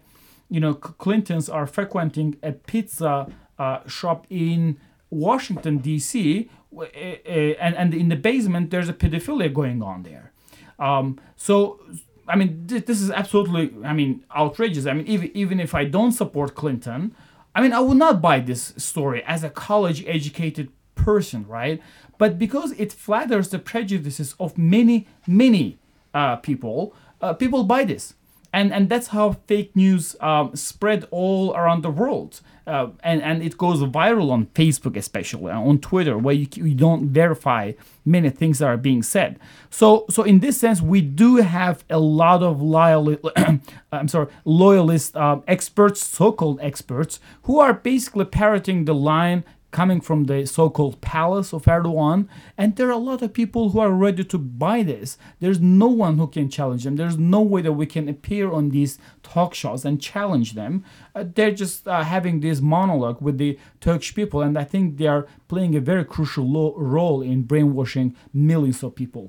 [0.50, 4.78] you know Clintons are frequenting a pizza uh, shop in
[5.12, 6.50] Washington D.C.
[6.76, 10.32] and and in the basement there's a pedophilia going on there.
[10.80, 11.80] Um, so
[12.28, 14.88] I mean, this is absolutely, I mean, outrageous.
[14.88, 17.14] I mean, even even if I don't support Clinton,
[17.56, 21.82] I mean, I would not buy this story as a college educated person, right?
[22.18, 25.80] But because it flatters the prejudices of many, many
[26.14, 28.14] uh, people, uh, people buy this.
[28.56, 33.44] And, and that's how fake news um, spread all around the world uh, and and
[33.44, 37.74] it goes viral on Facebook, especially uh, on Twitter, where you, you don't verify
[38.06, 39.40] many things that are being said.
[39.70, 43.18] So so in this sense, we do have a lot of loyal,
[43.92, 49.44] I'm sorry, loyalist uh, experts, so-called experts, who are basically parroting the line
[49.76, 53.80] coming from the so-called palace of Erdogan, and there are a lot of people who
[53.80, 55.18] are ready to buy this.
[55.42, 56.96] There's no one who can challenge them.
[56.96, 60.86] There's no way that we can appear on these talk shows and challenge them.
[61.14, 65.08] Uh, they're just uh, having this monologue with the Turkish people, and I think they
[65.08, 69.26] are playing a very crucial lo- role in brainwashing millions of people.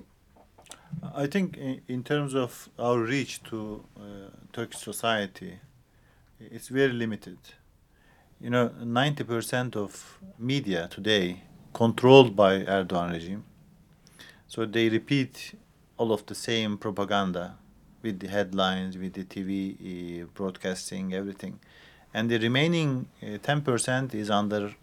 [1.24, 5.58] I think in, in terms of our reach to uh, Turkish society,
[6.38, 7.38] it's very limited
[8.40, 13.44] you know, 90% of media today controlled by Erdogan regime.
[14.46, 15.54] So they repeat
[15.96, 17.56] all of the same propaganda
[18.02, 21.58] with the headlines, with the TV uh, broadcasting, everything.
[22.12, 24.74] And the remaining uh, 10% is under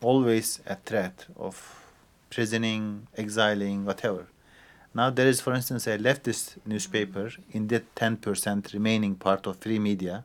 [0.00, 1.84] always a threat of
[2.30, 4.26] prisoning, exiling, whatever.
[4.94, 9.78] Now there is, for instance, a leftist newspaper in that 10% remaining part of free
[9.78, 10.24] media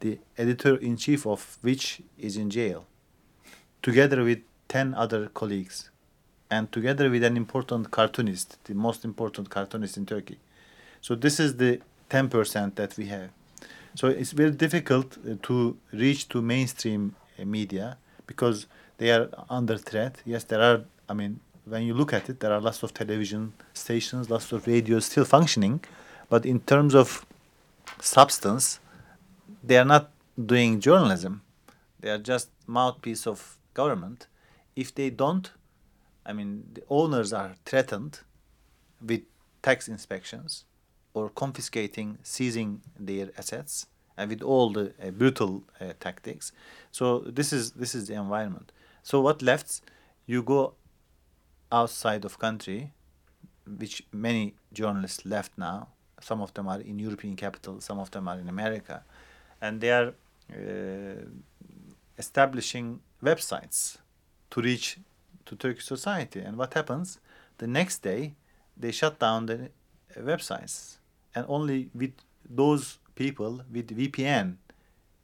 [0.00, 2.86] the editor in chief of which is in jail,
[3.82, 5.90] together with 10 other colleagues,
[6.50, 10.38] and together with an important cartoonist, the most important cartoonist in Turkey.
[11.00, 11.80] So, this is the
[12.10, 13.30] 10% that we have.
[13.96, 18.66] So it's very difficult uh, to reach to mainstream uh, media because
[18.98, 20.22] they are under threat.
[20.26, 20.84] Yes, there are.
[21.08, 24.66] I mean, when you look at it, there are lots of television stations, lots of
[24.66, 25.80] radios still functioning,
[26.28, 27.24] but in terms of
[28.00, 28.80] substance,
[29.66, 30.12] they are not
[30.44, 31.42] doing journalism.
[32.00, 34.28] They are just mouthpiece of government.
[34.76, 35.50] If they don't,
[36.24, 38.20] I mean, the owners are threatened
[39.04, 39.22] with
[39.62, 40.64] tax inspections
[41.14, 46.52] or confiscating, seizing their assets, and with all the uh, brutal uh, tactics.
[46.92, 48.72] So this is this is the environment.
[49.02, 49.80] So what left?
[50.26, 50.74] You go
[51.70, 52.92] outside of country,
[53.66, 55.88] which many journalists left now.
[56.20, 59.04] Some of them are in European capital, some of them are in America,
[59.60, 60.14] and they are
[60.52, 61.24] uh,
[62.18, 63.98] establishing websites
[64.50, 64.98] to reach
[65.46, 66.40] to Turkish society.
[66.40, 67.18] And what happens?
[67.58, 68.34] The next day,
[68.76, 69.70] they shut down the
[70.18, 70.98] websites,
[71.34, 72.12] and only with
[72.48, 74.56] those people with VPN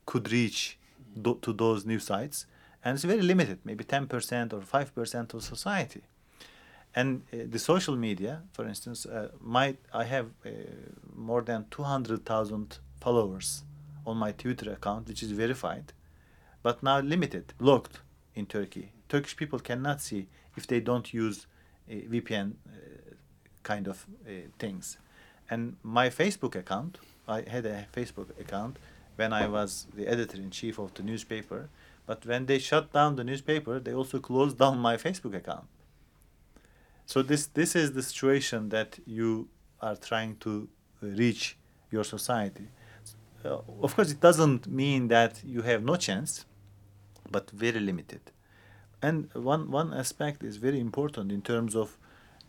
[0.07, 0.79] could reach
[1.21, 2.47] do, to those new sites,
[2.85, 6.03] and it's very limited, maybe 10% or 5% of society.
[6.95, 10.51] And uh, the social media, for instance, uh, my I have uh,
[11.15, 13.63] more than 200,000 followers
[14.07, 15.93] on my Twitter account, which is verified,
[16.63, 18.01] but now limited, blocked
[18.35, 18.93] in Turkey.
[19.09, 21.47] Turkish people cannot see if they don't use
[21.89, 23.15] VPN uh,
[23.63, 24.99] kind of uh, things.
[25.51, 28.79] And my Facebook account, I had a Facebook account
[29.17, 31.69] when I was the editor in chief of the newspaper.
[32.07, 35.67] But when they shut down the newspaper, they also closed down my Facebook account.
[37.07, 39.49] So this this is the situation that you
[39.81, 40.69] are trying to
[41.01, 41.57] reach
[41.91, 42.69] your society.
[43.45, 46.45] Uh, of course, it doesn't mean that you have no chance,
[47.31, 48.21] but very limited.
[49.01, 51.99] And one one aspect is very important in terms of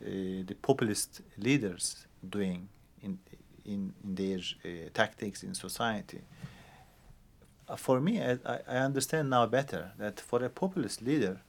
[0.01, 2.69] uh, the populist leaders doing
[3.01, 3.17] in
[3.65, 6.21] in, in their uh, tactics in society.
[7.67, 11.41] Uh, for me, I, I understand now better that for a populist leader,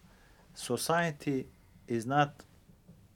[0.54, 1.48] society
[1.88, 2.44] is not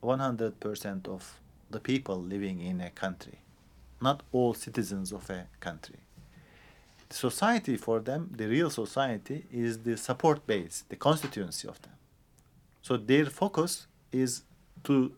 [0.03, 3.39] 100% of the people living in a country,
[4.01, 6.01] not all citizens of a country.
[7.09, 11.95] The society for them, the real society, is the support base, the constituency of them.
[12.83, 14.43] So their focus is
[14.85, 15.13] to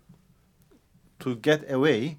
[1.20, 2.16] to get away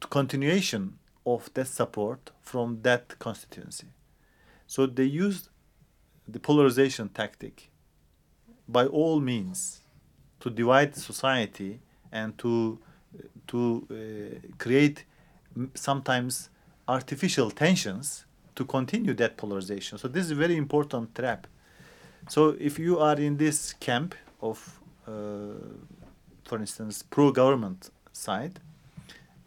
[0.00, 3.88] to continuation of that support from that constituency.
[4.66, 5.48] So they used
[6.26, 7.70] the polarization tactic
[8.66, 9.80] by all means
[10.40, 12.78] to divide society and to
[13.46, 15.04] to uh, create
[15.74, 16.50] sometimes
[16.88, 19.98] artificial tensions to continue that polarization.
[19.98, 21.46] So this is a very important trap.
[22.28, 25.10] So if you are in this camp of, uh,
[26.44, 28.60] for instance, pro-government side,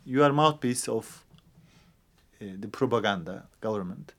[0.06, 1.24] you are mouthpiece of
[2.42, 4.14] uh, the propaganda government.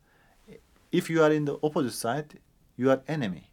[0.91, 2.39] If you are in the opposite side,
[2.77, 3.51] you are enemy.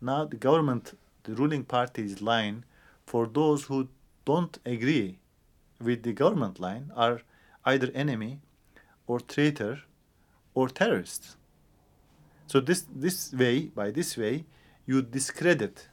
[0.00, 2.64] Now the government the ruling party's line
[3.06, 3.88] for those who
[4.24, 5.18] don't agree
[5.80, 7.20] with the government line are
[7.64, 8.40] either enemy
[9.06, 9.82] or traitor
[10.60, 11.36] or terrorist.
[12.46, 14.44] So this this way, by this way,
[14.86, 15.88] you discredit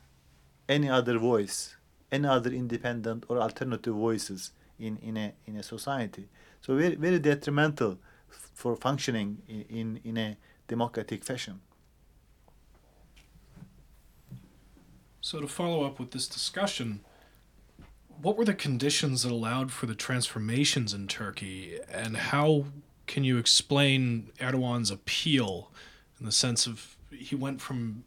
[0.68, 1.78] any other voice,
[2.12, 6.26] any other independent or alternative voices in, in a in a society.
[6.62, 7.98] So very very detrimental
[8.30, 11.62] for functioning in, in, in a democratic fashion.
[15.22, 17.02] So, to follow up with this discussion,
[18.22, 22.66] what were the conditions that allowed for the transformations in Turkey, and how
[23.08, 25.72] can you explain Erdogan's appeal
[26.20, 28.04] in the sense of he went from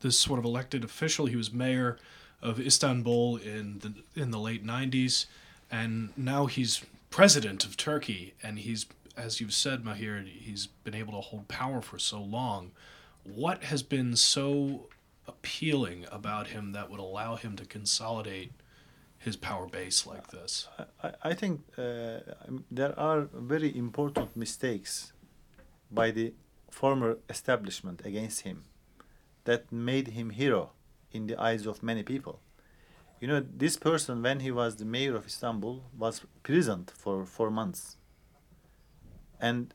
[0.00, 1.98] this sort of elected official, he was mayor
[2.42, 5.26] of Istanbul in the in the late 90s,
[5.70, 11.12] and now he's president of Turkey, and he's as you've said, Mahir, he's been able
[11.12, 12.70] to hold power for so long.
[13.24, 14.88] What has been so
[15.28, 18.52] appealing about him that would allow him to consolidate
[19.20, 20.66] his power base like this?
[21.02, 22.20] I, I think uh,
[22.70, 25.12] there are very important mistakes
[25.90, 26.32] by the
[26.70, 28.64] former establishment against him
[29.44, 30.70] that made him hero
[31.12, 32.40] in the eyes of many people.
[33.20, 37.50] You know, this person, when he was the mayor of Istanbul, was prisoned for four
[37.50, 37.98] months.
[39.38, 39.74] And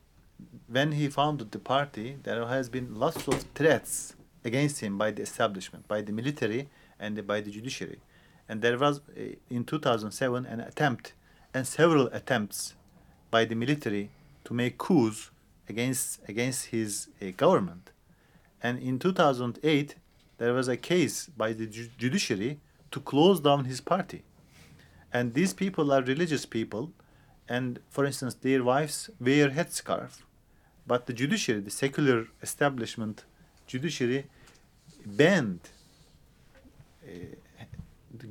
[0.66, 5.22] when he founded the party, there has been lots of threats against him by the
[5.22, 6.68] establishment, by the military,
[6.98, 8.00] and by the judiciary.
[8.48, 11.12] And there was, uh, in 2007, an attempt
[11.52, 12.74] and several attempts
[13.30, 14.10] by the military
[14.44, 15.30] to make coups
[15.68, 17.90] against, against his uh, government.
[18.62, 19.96] And in 2008,
[20.38, 22.58] there was a case by the ju- judiciary
[22.90, 24.22] to close down his party.
[25.12, 26.92] And these people are religious people,
[27.48, 30.22] and for instance, their wives wear headscarf,
[30.86, 33.24] but the judiciary, the secular establishment,
[33.66, 34.26] judiciary,
[35.04, 35.60] banned
[37.06, 37.10] uh,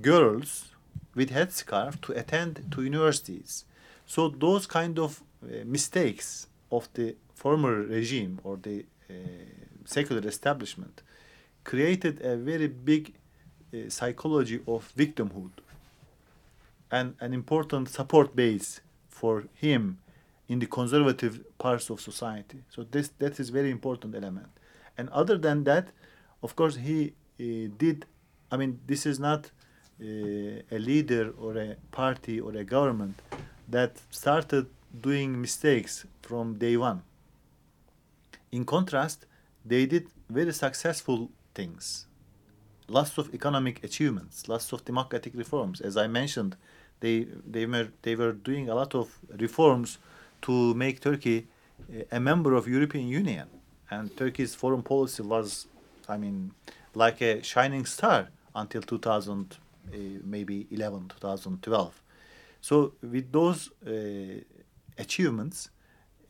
[0.01, 0.75] girls
[1.13, 3.65] with headscarf to attend to universities.
[4.05, 9.13] So those kind of uh, mistakes of the former regime or the uh,
[9.85, 11.01] secular establishment
[11.63, 13.13] created a very big
[13.73, 15.51] uh, psychology of victimhood
[16.91, 19.97] and an important support base for him
[20.47, 22.59] in the conservative parts of society.
[22.69, 24.49] So this that is very important element.
[24.97, 25.89] And other than that,
[26.43, 28.05] of course, he uh, did.
[28.51, 29.51] I mean, this is not
[30.01, 33.21] a leader or a party or a government
[33.67, 34.67] that started
[35.01, 37.01] doing mistakes from day one.
[38.51, 39.25] In contrast,
[39.65, 42.07] they did very successful things.
[42.87, 45.81] Lots of economic achievements, lots of democratic reforms.
[45.81, 46.55] As I mentioned,
[46.99, 49.97] they they were they were doing a lot of reforms
[50.43, 51.47] to make Turkey
[51.89, 53.47] uh, a member of European Union,
[53.89, 55.67] and Turkey's foreign policy was,
[56.07, 56.51] I mean,
[56.93, 59.55] like a shining star until 2000, uh,
[60.23, 62.01] maybe 11, 2012.
[62.61, 64.41] So with those uh,
[64.97, 65.69] achievements,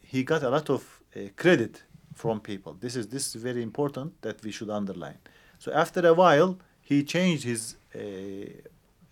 [0.01, 1.83] he got a lot of uh, credit
[2.13, 2.75] from people.
[2.79, 5.19] This is this is very important that we should underline.
[5.59, 7.99] So after a while, he changed his uh,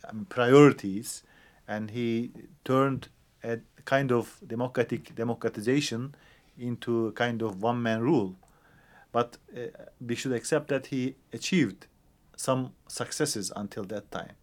[0.09, 1.23] um, priorities,
[1.67, 2.31] and he
[2.63, 3.07] turned
[3.43, 6.15] a kind of democratic democratization
[6.59, 8.35] into a kind of one man rule.
[9.11, 9.67] But uh,
[10.05, 11.87] we should accept that he achieved
[12.43, 14.35] some successes until that time.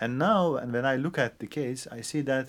[0.00, 2.46] And now, and when I look at the case, I see that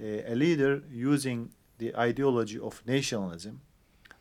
[0.00, 3.60] uh, a leader using the ideology of nationalism,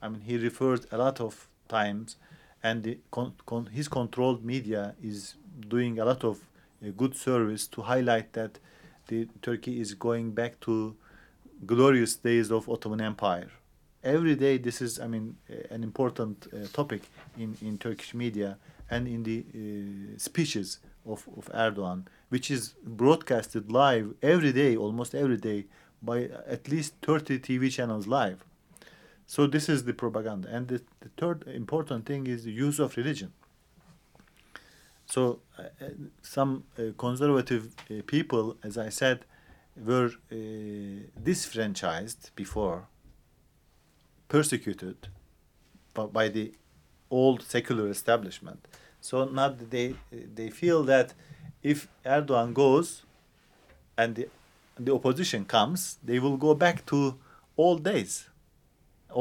[0.02, 2.18] I mean, he referred a lot of times,
[2.62, 5.36] and the con- con- his controlled media is
[5.76, 8.60] doing a lot of uh, good service to highlight that
[9.08, 10.96] the Turkey is going back to
[11.66, 13.52] glorious days of Ottoman Empire.
[14.04, 17.04] Every day, this is, I mean, uh, an important uh, topic
[17.38, 18.58] in, in Turkish media
[18.90, 25.14] and in the uh, speeches of, of Erdogan, which is broadcasted live every day, almost
[25.14, 25.66] every day,
[26.02, 28.44] by at least 30 TV channels live.
[29.28, 30.50] So this is the propaganda.
[30.52, 33.32] And the, the third important thing is the use of religion.
[35.06, 35.64] So uh,
[36.24, 36.64] some
[36.98, 37.76] conservative
[38.08, 39.26] people, as I said,
[39.78, 40.12] were
[41.24, 42.88] disfranchised before,
[44.32, 44.98] persecuted
[45.94, 46.54] by, the
[47.10, 48.60] old secular establishment.
[49.08, 49.88] So now they
[50.38, 51.08] they feel that
[51.72, 52.88] if Erdogan goes
[53.98, 54.26] and the,
[54.86, 55.80] the opposition comes,
[56.10, 56.98] they will go back to
[57.58, 58.14] old days,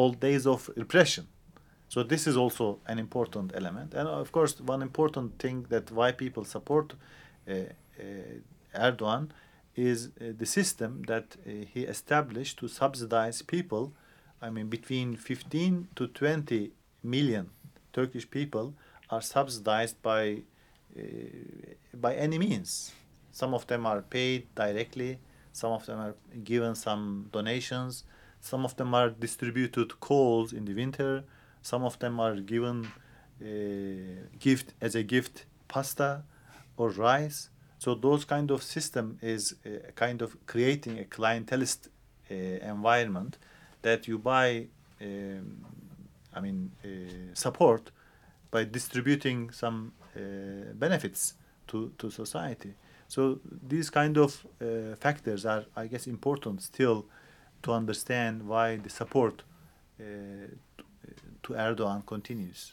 [0.01, 1.27] old days of repression.
[1.89, 6.13] So this is also an important element, and of course, one important thing that why
[6.13, 9.25] people support uh, uh, Erdogan
[9.75, 13.85] is uh, the system that uh, he established to subsidize people.
[14.43, 16.73] I mean, between 15 to 20
[17.03, 17.51] million
[17.93, 18.75] Turkish people
[19.11, 20.43] are subsidized by
[20.99, 21.03] uh,
[21.95, 22.93] by any means.
[23.33, 25.19] Some of them are paid directly.
[25.53, 26.15] Some of them are
[26.45, 28.05] given some donations.
[28.41, 31.25] Some of them are distributed coals in the winter.
[31.63, 32.87] Some of them are given
[33.43, 36.23] uh, gift as a gift pasta
[36.77, 37.51] or rice.
[37.79, 41.89] So those kind of system is uh, kind of creating a clientelist
[42.31, 43.39] uh, environment
[43.83, 44.67] that you buy.
[45.01, 45.65] Um,
[46.33, 47.91] I mean, uh, support
[48.51, 51.35] by distributing some uh, benefits
[51.69, 52.75] to, to society.
[53.09, 57.07] So these kind of uh, factors are, I guess, important still
[57.63, 59.43] to understand why the support
[60.01, 60.05] uh,
[61.43, 62.73] to Erdogan continues.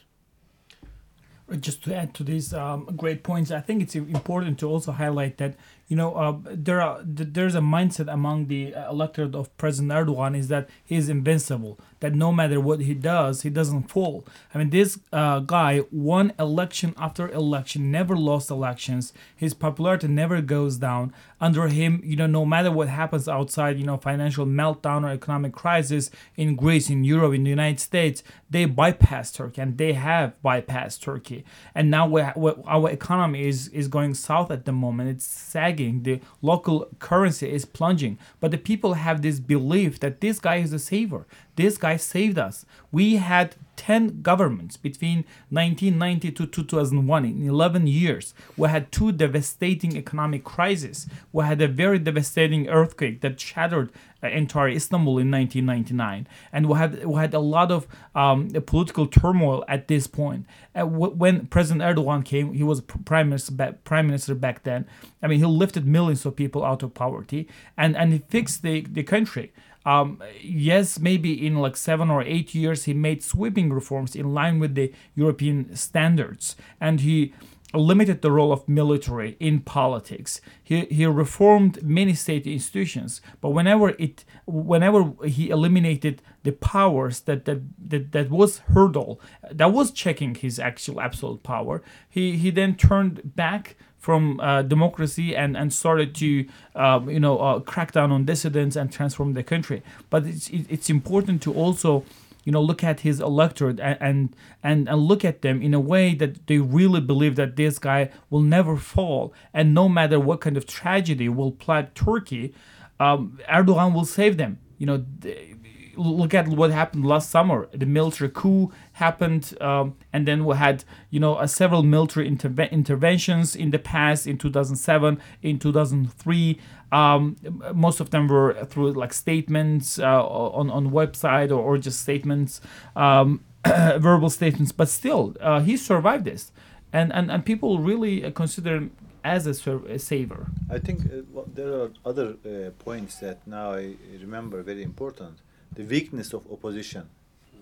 [1.60, 5.38] Just to add to these um, great points, I think it's important to also highlight
[5.38, 5.54] that
[5.88, 10.48] you know uh, there are there's a mindset among the electorate of President Erdogan is
[10.48, 14.26] that he is invincible, that no matter what he does, he doesn't fall.
[14.54, 19.12] I mean, this uh, guy won election after election, never lost elections.
[19.34, 21.14] His popularity never goes down.
[21.40, 25.52] Under him, you know, no matter what happens outside, you know, financial meltdown or economic
[25.52, 30.34] crisis in Greece, in Europe, in the United States, they bypass Turkey, and they have
[30.44, 31.44] bypassed Turkey.
[31.74, 35.10] And now we our economy is is going south at the moment.
[35.10, 35.77] It's sagging.
[35.78, 38.18] The local currency is plunging.
[38.40, 41.26] But the people have this belief that this guy is a savior.
[41.56, 42.66] This guy saved us.
[42.92, 49.96] We had 10 governments between 1990 to 2001 in 11 years we had two devastating
[49.96, 51.06] economic crises.
[51.32, 56.76] We had a very devastating earthquake that shattered uh, entire istanbul in 1999 and we
[56.76, 60.44] had we had a lot of um, political turmoil at this point.
[60.74, 64.64] Uh, w- when president erdogan came he was pr- prime minister back, prime minister back
[64.64, 64.86] then.
[65.22, 68.80] I mean he lifted millions of people out of poverty and and he fixed the,
[68.80, 69.52] the country
[69.88, 74.58] um, yes, maybe in like seven or eight years, he made sweeping reforms in line
[74.58, 77.32] with the European standards, and he
[77.72, 80.42] limited the role of military in politics.
[80.62, 87.46] He, he reformed many state institutions, but whenever it whenever he eliminated the powers that
[87.46, 89.20] that, that, that was hurdle
[89.50, 95.34] that was checking his actual absolute power, he, he then turned back from uh, democracy
[95.34, 99.42] and, and started to um, you know uh, crack down on dissidents and transform the
[99.42, 99.82] country.
[100.10, 102.04] But it's it's important to also
[102.44, 105.80] you know look at his electorate and, and and and look at them in a
[105.80, 110.40] way that they really believe that this guy will never fall and no matter what
[110.40, 112.54] kind of tragedy will plague Turkey,
[113.00, 114.58] um, Erdogan will save them.
[114.78, 115.04] You know.
[115.18, 115.54] They,
[115.98, 117.68] look at what happened last summer.
[117.72, 122.70] The military coup happened, um, and then we had you know uh, several military interve-
[122.70, 126.58] interventions in the past in 2007, in 2003.
[126.90, 127.36] Um,
[127.74, 132.60] most of them were through like statements uh, on on website or, or just statements,
[132.96, 134.72] um, verbal statements.
[134.72, 136.52] But still, uh, he survived this,
[136.92, 138.90] and and, and people really consider him
[139.24, 140.46] as a, sur- a saver.
[140.70, 145.38] I think uh, well, there are other uh, points that now I remember very important.
[145.78, 147.08] The weakness of opposition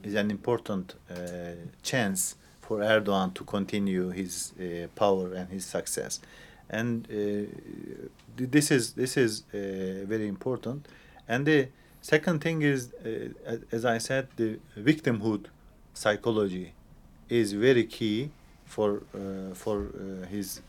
[0.03, 1.15] is an important uh,
[1.83, 6.21] chance for Erdogan to continue his uh, power and his success,
[6.71, 7.45] and uh,
[8.35, 10.89] this is this is uh, very important.
[11.29, 11.69] And the
[12.01, 15.49] second thing is, uh, as I said, the victimhood
[15.93, 16.73] psychology
[17.29, 18.31] is very key
[18.65, 19.03] for
[19.53, 19.91] for
[20.31, 20.63] his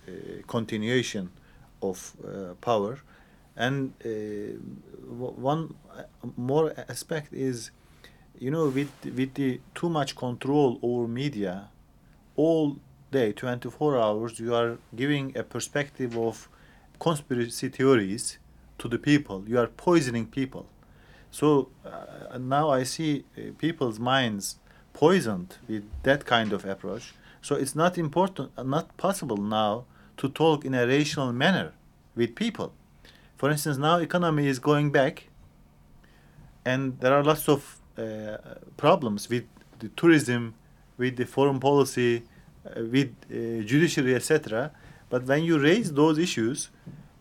[0.48, 1.30] continuation
[1.82, 2.14] of
[2.60, 2.98] power
[3.58, 4.10] and uh,
[5.50, 6.04] one uh,
[6.36, 7.72] more aspect is
[8.40, 11.70] you know with with the too much control over media
[12.36, 12.78] all
[13.12, 16.48] day 24 hours you are giving a perspective of
[17.00, 18.38] conspiracy theories
[18.78, 19.44] to the people.
[19.48, 20.68] You are poisoning people.
[21.32, 24.58] So uh, now i see uh, people's minds
[24.94, 27.14] poisoned with that kind of approach.
[27.42, 29.86] So it's not important not possible now
[30.18, 31.74] to talk in a rational manner
[32.16, 32.74] with people
[33.38, 35.28] for instance now economy is going back
[36.66, 38.38] and there are lots of uh,
[38.76, 39.46] problems with
[39.80, 40.54] the tourism
[40.98, 42.24] with the foreign policy
[42.66, 44.72] uh, with uh, judiciary etc
[45.10, 46.70] but when you raise those issues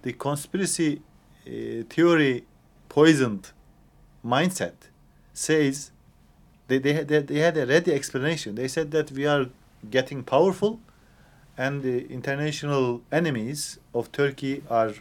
[0.02, 1.02] the conspiracy
[1.46, 1.50] uh,
[1.88, 2.44] theory
[2.88, 3.52] poisoned
[4.24, 4.74] mindset
[5.32, 5.92] says
[6.68, 8.54] they, they, had, they had a ready explanation.
[8.54, 9.46] They said that we are
[9.88, 10.80] getting powerful
[11.56, 14.92] and the international enemies of turkey are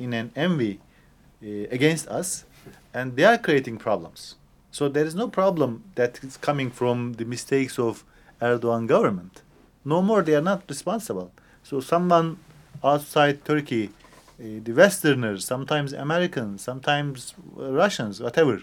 [0.00, 0.80] in an envy
[1.42, 2.44] uh, against us
[2.92, 4.36] and they are creating problems.
[4.70, 8.04] So there is no problem that is coming from the mistakes of
[8.40, 9.42] erdogan government.
[9.84, 11.32] No more they are not responsible.
[11.62, 12.38] So someone
[12.82, 13.90] outside turkey
[14.40, 18.62] uh, the westerners sometimes americans sometimes russians whatever.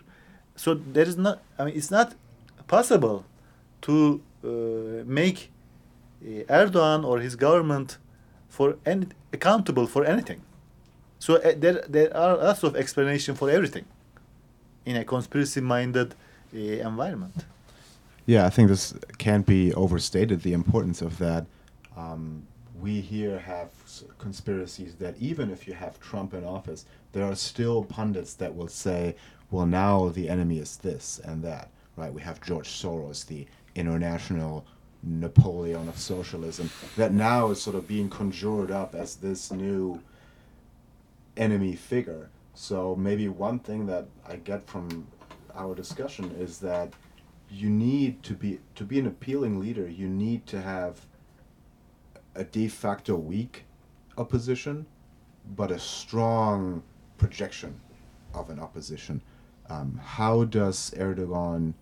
[0.56, 2.14] So there is not i mean it's not
[2.68, 3.26] possible
[3.82, 4.48] to uh,
[5.06, 5.52] make
[6.24, 7.98] uh, erdogan or his government
[8.50, 10.42] for any accountable for anything
[11.20, 13.86] so uh, there there are lots of explanation for everything
[14.86, 16.14] in a conspiracy minded
[16.54, 17.46] uh, environment
[18.28, 20.42] Yeah, I think this can't be overstated.
[20.42, 21.46] The importance of that.
[21.96, 22.44] Um,
[22.80, 23.70] we here have
[24.20, 28.68] conspiracies that even if you have Trump in office, there are still pundits that will
[28.68, 29.16] say,
[29.50, 32.14] "Well, now the enemy is this and that." Right?
[32.14, 34.66] We have George Soros, the international
[35.04, 40.02] Napoleon of socialism, that now is sort of being conjured up as this new
[41.38, 42.30] enemy figure.
[42.54, 45.08] So maybe one thing that I get from
[45.56, 46.94] our discussion is that
[47.50, 49.88] you need to be to be an appealing leader.
[49.88, 51.06] You need to have
[52.36, 53.64] a de facto weak
[54.18, 54.86] opposition,
[55.56, 56.84] but a strong
[57.18, 57.80] projection
[58.34, 59.22] of an opposition.
[59.70, 61.74] Um, how does Erdogan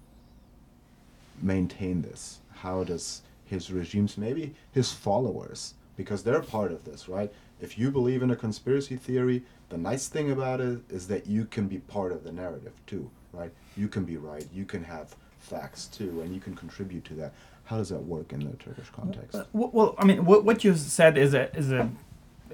[1.41, 2.41] maintain this?
[2.53, 7.31] How does his regimes, maybe his followers, because they're part of this, right?
[7.61, 11.45] If you believe in a conspiracy theory, the nice thing about it is that you
[11.45, 13.51] can be part of the narrative too, right?
[13.77, 17.33] You can be right, you can have facts too, and you can contribute to that.
[17.65, 19.41] How does that work in the Turkish context?
[19.53, 21.89] Well, well, I mean, what, you said is a is a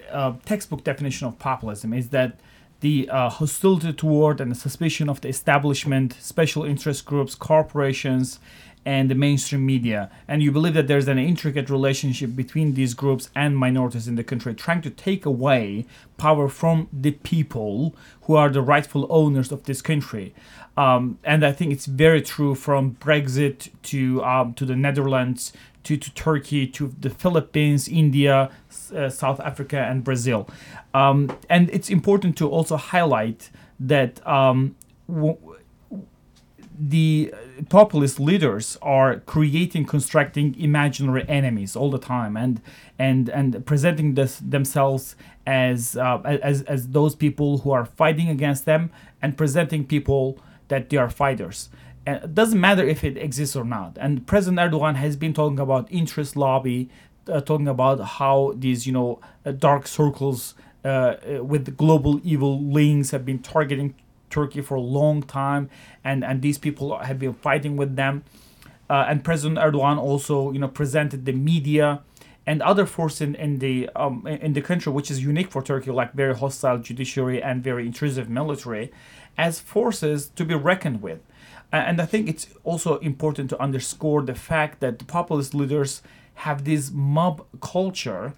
[0.09, 1.93] uh, textbook definition of populism.
[1.93, 2.39] Is that
[2.79, 8.39] the uh, hostility toward and the suspicion of the establishment, special interest groups, corporations,
[8.85, 10.09] and the mainstream media.
[10.27, 14.23] And you believe that there's an intricate relationship between these groups and minorities in the
[14.23, 15.85] country, trying to take away
[16.17, 20.33] power from the people who are the rightful owners of this country.
[20.77, 25.53] Um, and I think it's very true from Brexit to um, to the Netherlands
[25.83, 28.51] to, to Turkey to the Philippines, India,
[28.95, 30.47] uh, South Africa, and Brazil.
[30.93, 34.75] Um, and it's important to also highlight that um,
[35.07, 35.37] w-
[36.83, 37.31] the
[37.69, 42.59] populist leaders are creating, constructing imaginary enemies all the time, and
[42.97, 45.15] and and presenting this, themselves
[45.45, 48.89] as, uh, as as those people who are fighting against them,
[49.21, 51.69] and presenting people that they are fighters.
[52.07, 53.95] And it doesn't matter if it exists or not.
[54.01, 56.89] And President Erdogan has been talking about interest lobby,
[57.27, 62.59] uh, talking about how these you know uh, dark circles uh, uh with global evil
[62.59, 63.93] links have been targeting
[64.31, 65.69] Turkey for a long time,
[66.03, 68.23] and and these people have been fighting with them.
[68.89, 72.01] Uh, and President Erdogan also, you know, presented the media
[72.45, 75.91] and other forces in, in the um, in the country, which is unique for Turkey,
[75.91, 78.91] like very hostile judiciary and very intrusive military,
[79.37, 81.19] as forces to be reckoned with.
[81.71, 86.01] And I think it's also important to underscore the fact that the populist leaders
[86.35, 88.33] have this mob culture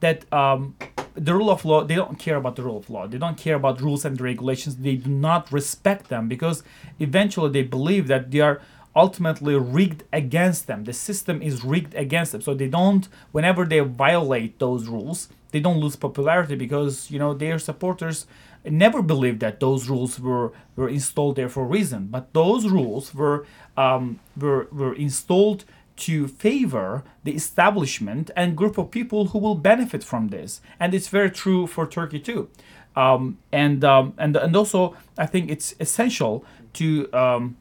[0.00, 0.76] that um,
[1.14, 3.06] the rule of law they don't care about the rule of law.
[3.06, 4.76] They don't care about rules and regulations.
[4.76, 6.62] They do not respect them because
[6.98, 8.60] eventually they believe that they are
[8.96, 10.84] ultimately rigged against them.
[10.84, 12.42] The system is rigged against them.
[12.42, 17.34] So they don't whenever they violate those rules they don't lose popularity because you know
[17.34, 18.26] their supporters
[18.64, 22.08] never believed that those rules were were installed there for a reason.
[22.08, 23.46] But those rules were
[23.76, 25.64] um, were were installed
[25.98, 30.60] to favor the establishment and group of people who will benefit from this.
[30.78, 32.48] And it's very true for Turkey too.
[32.96, 36.44] Um, and, um, and, and also, I think it's essential
[36.74, 37.56] to, um,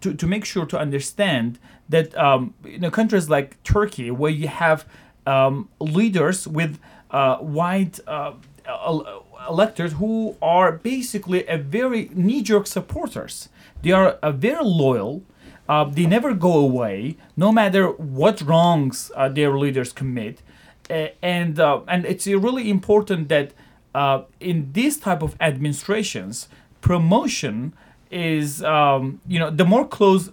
[0.00, 4.86] to, to make sure to understand that um, in countries like Turkey, where you have
[5.26, 6.78] um, leaders with
[7.10, 8.32] uh, wide uh,
[9.48, 13.48] electors who are basically a very knee-jerk supporters.
[13.82, 15.22] They are uh, very loyal
[15.68, 20.42] uh, they never go away, no matter what wrongs uh, their leaders commit.
[20.90, 23.52] Uh, and and it's really important that
[23.94, 26.48] uh, in these type of administrations,
[26.80, 27.72] promotion
[28.10, 30.30] is um, you know the more close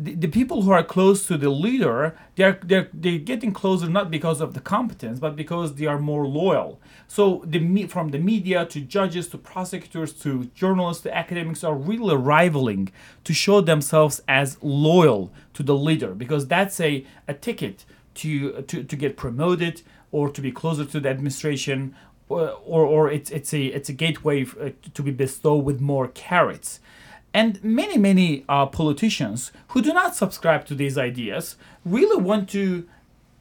[0.00, 4.12] the, the people who are close to the leader they're, they're they're getting closer not
[4.12, 6.80] because of the competence but because they are more loyal.
[7.08, 12.16] So the from the media to judges to prosecutors to journalists to academics are really
[12.16, 12.92] rivaling
[13.24, 17.84] to show themselves as loyal to the leader because that's a, a ticket
[18.14, 19.82] to, to to get promoted
[20.12, 21.94] or to be closer to the administration
[22.28, 26.06] or or, or it's it's a it's a gateway uh, to be bestowed with more
[26.06, 26.78] carrots
[27.34, 32.88] and many, many uh, politicians who do not subscribe to these ideas really want to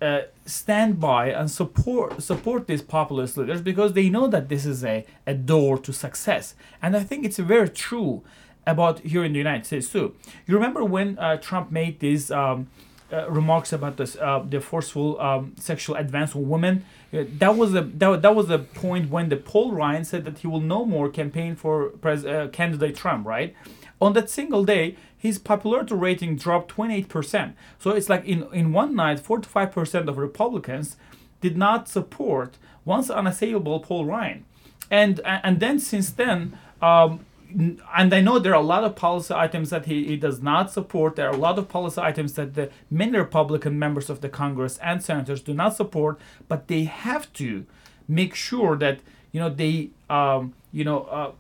[0.02, 4.84] uh, stand by and support support these populist leaders because they know that this is
[4.84, 6.54] a, a door to success.
[6.82, 8.24] And I think it's very true
[8.68, 10.14] about here in the United States too.
[10.46, 12.68] You remember when uh, Trump made these um,
[13.12, 16.86] uh, remarks about this uh, the forceful um, sexual advance on women.
[17.14, 20.40] Uh, that was a that, that was a point when the Paul Ryan said that
[20.40, 23.56] he will no more campaign for pres- uh, candidate Trump, right?
[24.00, 27.54] On that single day, his popularity rating dropped 28%.
[27.80, 30.98] So it's like in, in one night, 45% of Republicans
[31.42, 34.46] did not support once unassailable Paul Ryan.
[34.92, 39.34] And, and then since then, um, and I know there are a lot of policy
[39.34, 41.16] items that he, he does not support.
[41.16, 44.78] There are a lot of policy items that the many Republican members of the Congress
[44.80, 47.66] and senators do not support, but they have to
[48.08, 49.00] make sure that
[49.32, 51.32] you know they um, you know uh,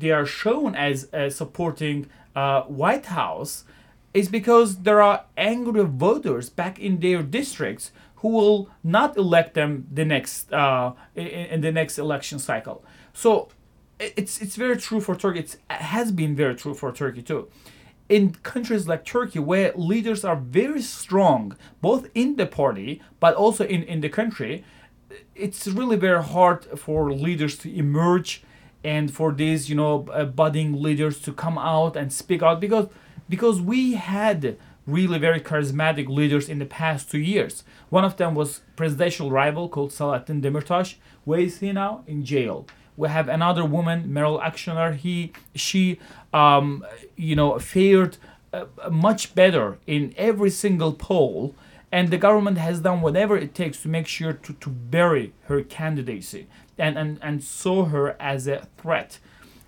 [0.00, 1.98] they are shown as, as supporting
[2.34, 3.64] uh, White House
[4.12, 9.86] is because there are angry voters back in their districts who will not elect them
[9.92, 12.84] the next uh, in, in the next election cycle.
[13.12, 13.48] So
[14.00, 15.38] it's it's very true for Turkey.
[15.38, 17.48] It's, it has been very true for Turkey too.
[18.08, 23.64] In countries like Turkey, where leaders are very strong, both in the party but also
[23.64, 24.64] in, in the country,
[25.36, 28.42] it's really very hard for leaders to emerge
[28.82, 32.88] and for these you know uh, budding leaders to come out and speak out because
[33.28, 34.56] because we had
[34.86, 37.62] really very charismatic leaders in the past two years.
[37.90, 40.96] One of them was presidential rival called Selahattin Demirtas.
[41.24, 42.02] Where is he now?
[42.08, 42.66] In jail
[43.00, 44.94] we have another woman, Meral Akşener.
[44.94, 45.98] He, she,
[46.34, 46.84] um,
[47.16, 48.18] you know, fared
[48.52, 51.54] uh, much better in every single poll,
[51.90, 55.62] and the government has done whatever it takes to make sure to, to bury her
[55.62, 56.46] candidacy
[56.80, 59.18] and, and, and saw her as a threat.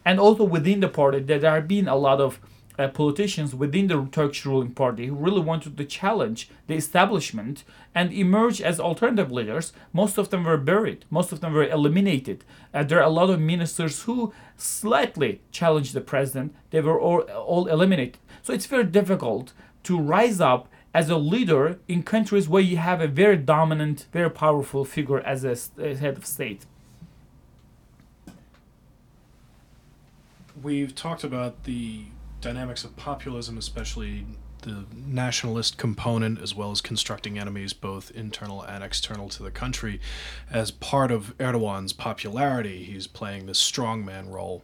[0.04, 2.40] And also within the party, there have been a lot of
[2.78, 8.12] uh, politicians within the Turkish ruling party who really wanted to challenge the establishment and
[8.12, 9.72] emerge as alternative leaders.
[9.92, 12.44] Most of them were buried, most of them were eliminated.
[12.72, 17.20] Uh, there are a lot of ministers who slightly challenged the president, they were all,
[17.20, 18.18] all eliminated.
[18.42, 19.52] So it's very difficult
[19.84, 24.30] to rise up as a leader in countries where you have a very dominant, very
[24.30, 26.66] powerful figure as a, a head of state.
[30.62, 32.04] We've talked about the
[32.40, 34.26] dynamics of populism, especially
[34.62, 40.00] the nationalist component, as well as constructing enemies, both internal and external to the country,
[40.50, 42.84] as part of Erdogan's popularity.
[42.84, 44.62] He's playing this strongman role.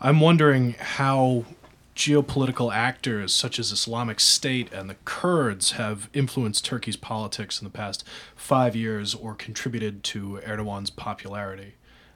[0.00, 1.46] I'm wondering how
[1.96, 7.70] geopolitical actors such as Islamic State and the Kurds have influenced Turkey's politics in the
[7.70, 8.04] past
[8.36, 11.74] five years or contributed to Erdogan's popularity.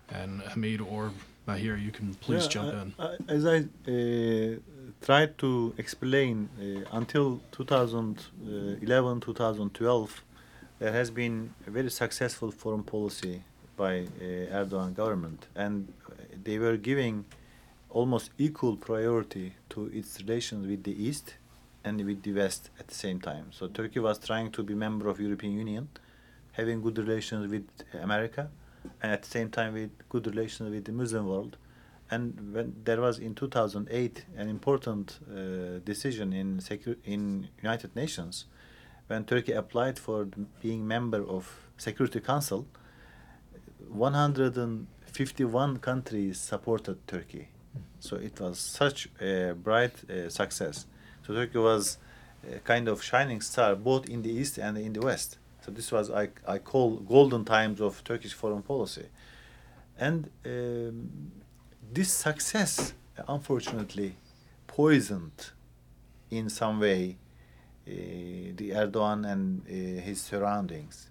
[0.08, 1.12] And Hamid or
[1.46, 2.94] Mahir, you can please Yeah, jump I- in.
[2.98, 3.58] I- as I
[3.90, 4.58] uh,
[5.02, 10.24] tried to explain, uh, until 2011, 2012,
[10.78, 13.42] there has been a very successful foreign policy
[13.76, 15.92] by uh, Erdogan government, and
[16.42, 17.24] they were giving
[17.90, 21.34] almost equal priority to its relations with the East
[21.84, 23.46] and with the West at the same time.
[23.52, 25.88] So Turkey was trying to be member of European Union,
[26.52, 27.66] having good relations with
[28.02, 28.50] America,
[29.02, 31.56] and at the same time with good relations with the Muslim world.
[32.10, 38.46] And when there was in 2008 an important uh, decision in secu- in United Nations,
[39.06, 40.28] when Turkey applied for
[40.62, 42.66] being member of Security Council,
[43.88, 47.48] 151 countries supported Turkey.
[48.00, 50.86] So it was such a bright uh, success.
[51.26, 51.98] So Turkey was
[52.50, 55.38] a kind of shining star both in the east and in the west.
[55.64, 59.06] So this was I, I call golden times of Turkish foreign policy.
[59.98, 61.32] And um,
[61.92, 62.92] this success
[63.28, 64.16] unfortunately
[64.66, 65.52] poisoned
[66.30, 67.16] in some way
[67.86, 67.90] uh,
[68.56, 71.08] the Erdogan and uh, his surroundings.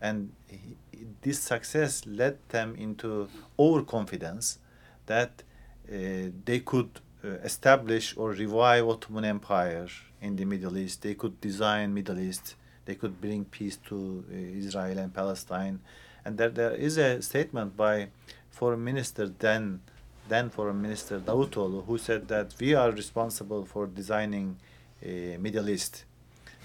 [0.00, 0.76] And he,
[1.22, 3.28] this success led them into
[3.58, 4.58] overconfidence
[5.06, 5.42] that
[5.88, 9.88] uh, they could uh, establish or revive Ottoman Empire
[10.20, 11.02] in the Middle East.
[11.02, 12.54] They could design Middle East.
[12.86, 15.80] They could bring peace to uh, Israel and Palestine.
[16.24, 18.08] And there, there is a statement by
[18.50, 19.80] Foreign Minister then,
[20.28, 24.56] then Foreign Minister Davutoğlu, who said that we are responsible for designing
[25.04, 26.04] uh, Middle East.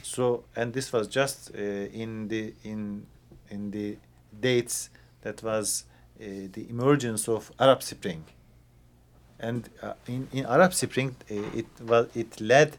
[0.03, 3.05] So, and this was just uh, in the in
[3.49, 3.97] in the
[4.39, 4.89] dates
[5.22, 5.86] that was
[6.19, 8.24] uh, the emergence of Arab Spring
[9.41, 12.78] and uh, in, in Arab Spring uh, it was it led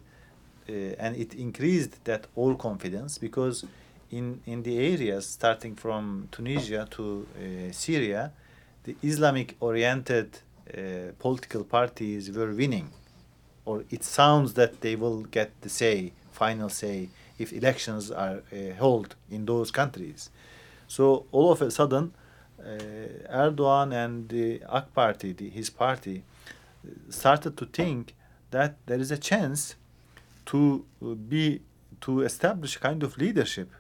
[0.69, 3.65] and it increased that all confidence because
[4.11, 8.33] in in the areas starting from Tunisia to uh, Syria
[8.85, 10.39] the Islamic oriented
[10.77, 12.91] uh, political parties were winning.
[13.65, 17.09] Or it sounds that they will get the say final say
[17.39, 20.31] if elections are uh, held in those countries.
[20.89, 22.13] So all of a sudden
[22.59, 22.65] uh,
[23.31, 26.25] Erdogan and the AK Party, the, his party,
[27.09, 28.15] started to think
[28.51, 29.77] that there is a chance
[30.47, 31.61] to uh, be
[32.01, 33.71] to establish kind of leadership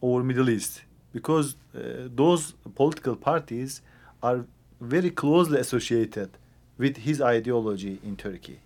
[0.00, 3.80] over Middle East because uh, those political parties
[4.22, 4.44] are
[4.80, 6.30] very closely associated
[6.78, 8.58] with his ideology in Turkey.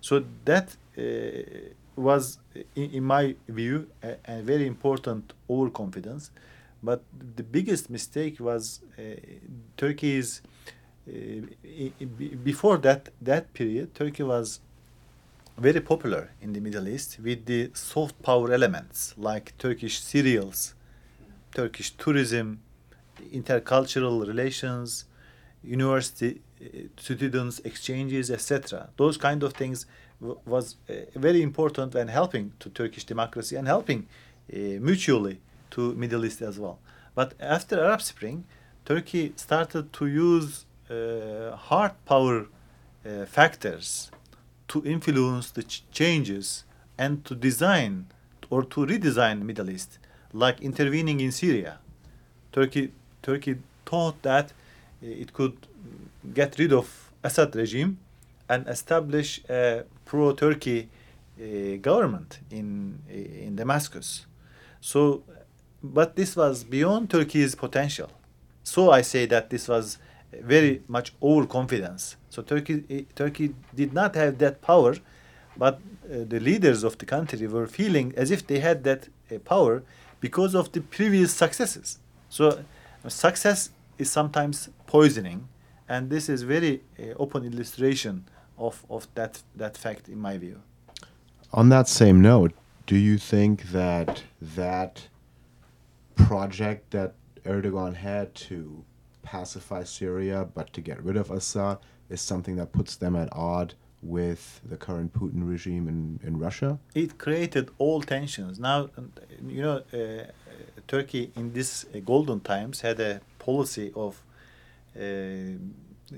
[0.00, 1.02] So that uh,
[1.96, 2.38] was,
[2.74, 6.30] in, in my view, a, a very important overconfidence.
[6.82, 7.02] But
[7.36, 9.02] the biggest mistake was uh,
[9.76, 10.42] Turkey's.
[11.08, 11.40] Uh,
[12.44, 14.60] before that that period, Turkey was
[15.58, 20.74] very popular in the Middle East with the soft power elements like Turkish serials,
[21.52, 22.60] Turkish tourism,
[23.32, 25.04] intercultural relations,
[25.64, 28.88] university uh, students exchanges, etc.
[28.96, 29.86] Those kind of things
[30.20, 34.06] was uh, very important and helping to Turkish democracy and helping
[34.52, 35.40] uh, mutually
[35.70, 36.78] to Middle East as well.
[37.14, 38.44] But after Arab Spring,
[38.84, 42.46] Turkey started to use uh, hard power
[43.04, 44.10] uh, factors
[44.68, 46.64] to influence the ch- changes
[46.96, 48.06] and to design
[48.50, 49.98] or to redesign Middle East,
[50.32, 51.78] like intervening in Syria.
[52.52, 52.92] Turkey
[53.22, 54.46] Turkey thought that
[55.02, 55.56] uh, it could
[56.34, 57.98] get rid of Assad regime
[58.48, 60.88] and establish a pro-Turkey
[61.40, 64.26] uh, government in in Damascus.
[64.80, 65.22] So,
[65.82, 68.10] but this was beyond Turkey's potential.
[68.62, 69.98] So I say that this was
[70.32, 72.16] very much overconfidence.
[72.30, 74.96] So Turkey eh, Turkey did not have that power,
[75.56, 79.38] but uh, the leaders of the country were feeling as if they had that uh,
[79.38, 79.82] power
[80.20, 81.98] because of the previous successes.
[82.28, 82.48] So
[83.04, 85.48] uh, success is sometimes poisoning,
[85.88, 86.82] and this is very
[87.16, 88.24] open illustration
[88.58, 90.60] of, of that that fact in my view.
[91.52, 92.52] on that same note,
[92.86, 95.08] do you think that that
[96.14, 97.14] project that
[97.44, 98.84] Erdogan had to
[99.22, 101.78] pacify Syria but to get rid of Assad
[102.10, 106.78] is something that puts them at odd with the current Putin regime in, in Russia?
[106.94, 108.58] it created all tensions.
[108.58, 108.90] Now,
[109.46, 110.24] you know, uh,
[110.86, 114.22] Turkey in this uh, golden times had a policy of
[114.96, 115.00] uh,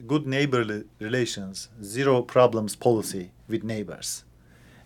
[0.07, 4.25] good neighborly relations, zero problems policy with neighbors.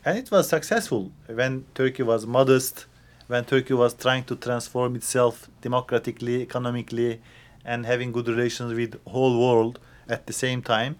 [0.05, 2.87] And it was successful when Turkey was modest,
[3.27, 7.21] when Turkey was trying to transform itself democratically, economically,
[7.65, 9.79] and having good relations with whole world
[10.09, 10.97] at the same time.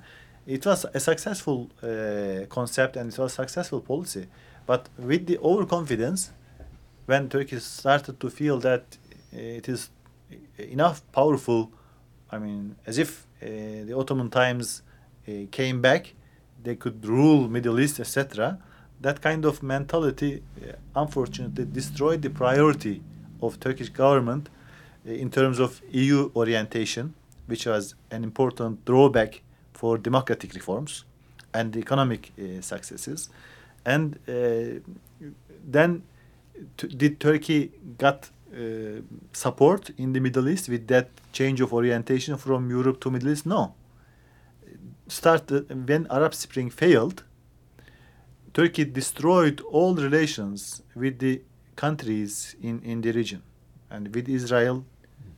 [0.47, 4.27] It was a successful uh, concept and it was a successful policy.
[4.67, 6.33] But with the overconfidence,
[7.07, 8.97] when Turkey started to feel that
[9.33, 9.91] it is
[10.59, 11.71] enough powerful,
[12.31, 13.47] I mean, as if uh,
[13.87, 14.83] the Ottoman times
[15.29, 16.15] uh, came back,
[16.63, 18.59] they could rule Middle East, etc.
[19.01, 23.03] That kind of mentality, uh, unfortunately, destroyed the priority
[23.43, 24.49] of Turkish government
[25.07, 27.15] uh, in terms of EU orientation,
[27.47, 29.43] which was an important drawback
[29.73, 31.05] for democratic reforms
[31.53, 33.29] and economic uh, successes.
[33.85, 34.81] And uh,
[35.67, 36.03] then
[36.77, 39.01] did Turkey got uh,
[39.33, 43.47] support in the Middle East with that change of orientation from Europe to Middle East?
[43.47, 43.75] No.
[45.07, 47.25] Started when Arab Spring failed.
[48.55, 51.43] Turkey destroyed all relations with the
[51.77, 53.43] countries in, in the region,
[53.91, 54.85] and with Israel,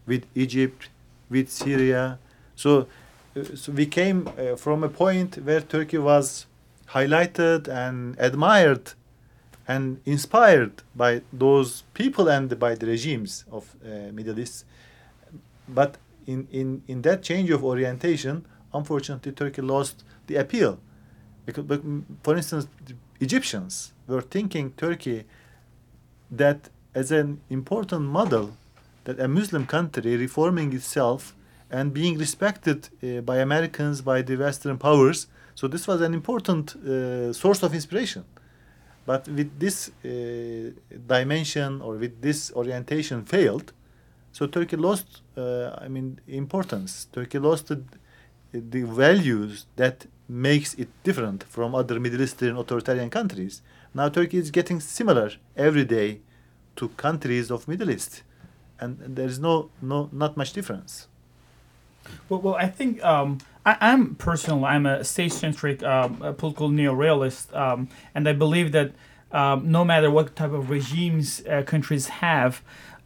[0.07, 0.91] with Egypt,
[1.29, 2.19] with Syria.
[2.55, 2.87] So,
[3.37, 6.47] uh, so we came uh, from a point where Turkey was
[6.91, 8.93] highlighted and admired
[9.69, 14.65] and inspired by those people and by the regimes of uh, Middle East.
[15.69, 15.97] But
[16.27, 20.79] in, in, in that change of orientation, unfortunately, Turkey lost the appeal.
[21.45, 22.69] Because, mm, for instance,
[23.21, 25.25] Egyptians were thinking Turkey
[26.31, 28.57] that as an important model
[29.07, 31.35] that a Muslim country reforming itself
[31.71, 35.27] and being respected uh, by Americans, by the Western powers.
[35.55, 38.25] So this was an important uh, source of inspiration.
[39.11, 40.71] But with this uh,
[41.15, 43.73] dimension or with this orientation failed,
[44.37, 47.07] so Turkey lost, uh, I mean, importance.
[47.11, 47.83] Turkey lost the,
[48.53, 53.63] the values that makes it different from other Middle Eastern authoritarian countries.
[53.95, 56.21] Now Turkey is getting similar every day
[56.77, 58.23] to countries of Middle East,
[58.81, 61.09] and there is no no not much difference.
[62.29, 67.53] Well, well, I think um, I, I'm personally I'm a state-centric um, a political neo-realist,
[67.53, 68.93] um, and I believe that
[69.33, 72.63] um, no matter what type of regimes uh, countries have,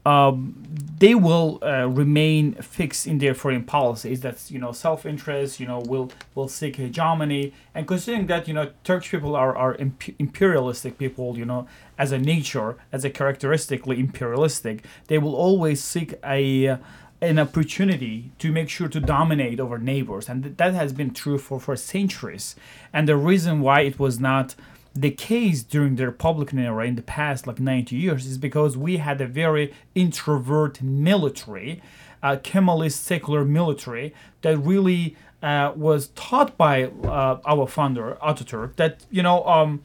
[0.07, 0.55] um,
[0.98, 4.20] they will uh, remain fixed in their foreign policies.
[4.20, 5.61] That's you know self-interest.
[5.61, 9.74] You know will will seek hegemony, and considering that you know Turkish people are are
[9.74, 11.36] imp- imperialistic people.
[11.36, 11.66] You know
[11.98, 16.76] as a nature, as a characteristically imperialistic, they will always seek a uh,
[17.22, 21.36] an opportunity to make sure to dominate over neighbors and th- that has been true
[21.36, 22.57] for, for centuries
[22.94, 24.55] and the reason why it was not
[24.95, 28.97] the case during the republican era in the past like 90 years is because we
[28.97, 31.80] had a very introvert military
[32.22, 34.12] uh, kemalist secular military
[34.43, 39.82] that really uh, was taught by uh, our founder ataturk that you know um,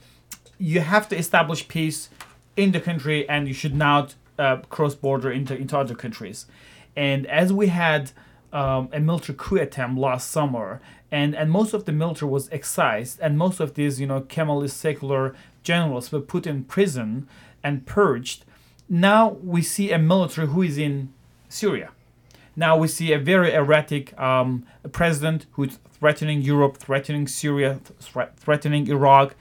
[0.58, 2.10] you have to establish peace
[2.56, 6.45] in the country and you should not uh, cross border into, into other countries.
[6.95, 8.12] And as we had
[8.53, 10.82] um, a military coup attempt last summer,
[11.16, 14.72] and, and most of the military was excised, and most of these, you know, Kemalist
[14.72, 17.26] secular generals were put in prison
[17.63, 18.43] and purged.
[18.89, 21.13] Now we see a military who is in
[21.47, 21.91] Syria.
[22.57, 28.89] Now we see a very erratic um, president who's threatening Europe, threatening Syria, thre- threatening
[28.89, 29.36] Iraq.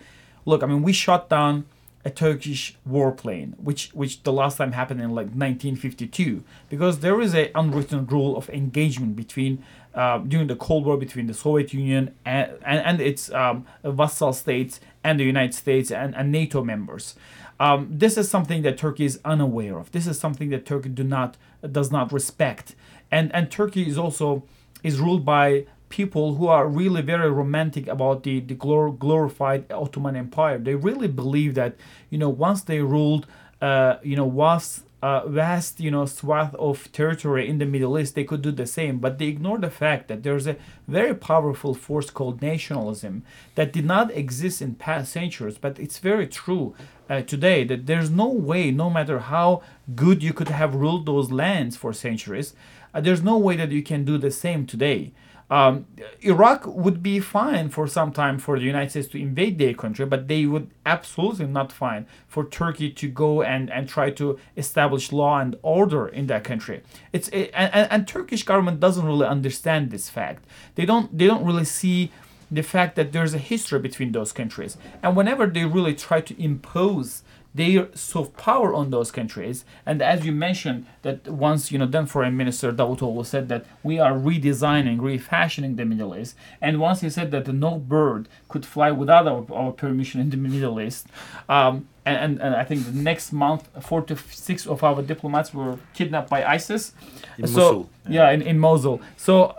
[0.44, 1.66] Look, I mean, we shot down
[2.04, 7.34] a Turkish warplane, which which the last time happened in like 1952, because there is
[7.34, 12.14] a unwritten rule of engagement between uh, during the Cold War between the Soviet Union
[12.24, 17.14] and and, and its um, vassal states and the United States and, and NATO members.
[17.58, 19.92] Um, this is something that Turkey is unaware of.
[19.92, 21.36] This is something that Turkey do not
[21.70, 22.74] does not respect,
[23.10, 24.44] and and Turkey is also
[24.82, 25.64] is ruled by
[25.94, 30.58] people who are really very romantic about the, the glor- glorified Ottoman Empire.
[30.58, 31.76] They really believe that,
[32.10, 33.28] you know, once they ruled,
[33.62, 38.16] uh, you know, vast, uh, vast, you know, swath of territory in the Middle East,
[38.16, 38.98] they could do the same.
[38.98, 40.56] But they ignore the fact that there's a
[40.88, 43.22] very powerful force called nationalism
[43.54, 46.74] that did not exist in past centuries, but it's very true
[47.08, 49.62] uh, today that there's no way, no matter how
[49.94, 52.52] good you could have ruled those lands for centuries,
[52.92, 55.12] uh, there's no way that you can do the same today
[55.50, 55.86] Um,
[56.22, 60.06] Iraq would be fine for some time for the United States to invade their country,
[60.06, 65.12] but they would absolutely not fine for Turkey to go and, and try to establish
[65.12, 66.82] law and order in that country.
[67.12, 70.44] It's it, and, and Turkish government doesn't really understand this fact.
[70.76, 72.10] They don't they don't really see
[72.50, 74.76] the fact that there's a history between those countries.
[75.02, 77.22] And whenever they really try to impose
[77.54, 79.64] their soft power on those countries.
[79.86, 84.00] And as you mentioned, that once you know, then Foreign Minister Davutoglu said that we
[84.00, 86.34] are redesigning, refashioning the Middle East.
[86.60, 90.36] And once he said that no bird could fly without our, our permission in the
[90.54, 91.06] Middle East.
[91.48, 95.54] Um, and, and, and, I think the next month, four to six of our diplomats
[95.54, 96.92] were kidnapped by ISIS.
[97.38, 97.90] In so, Mosul.
[98.08, 99.00] Yeah, in, in Mosul.
[99.16, 99.56] So,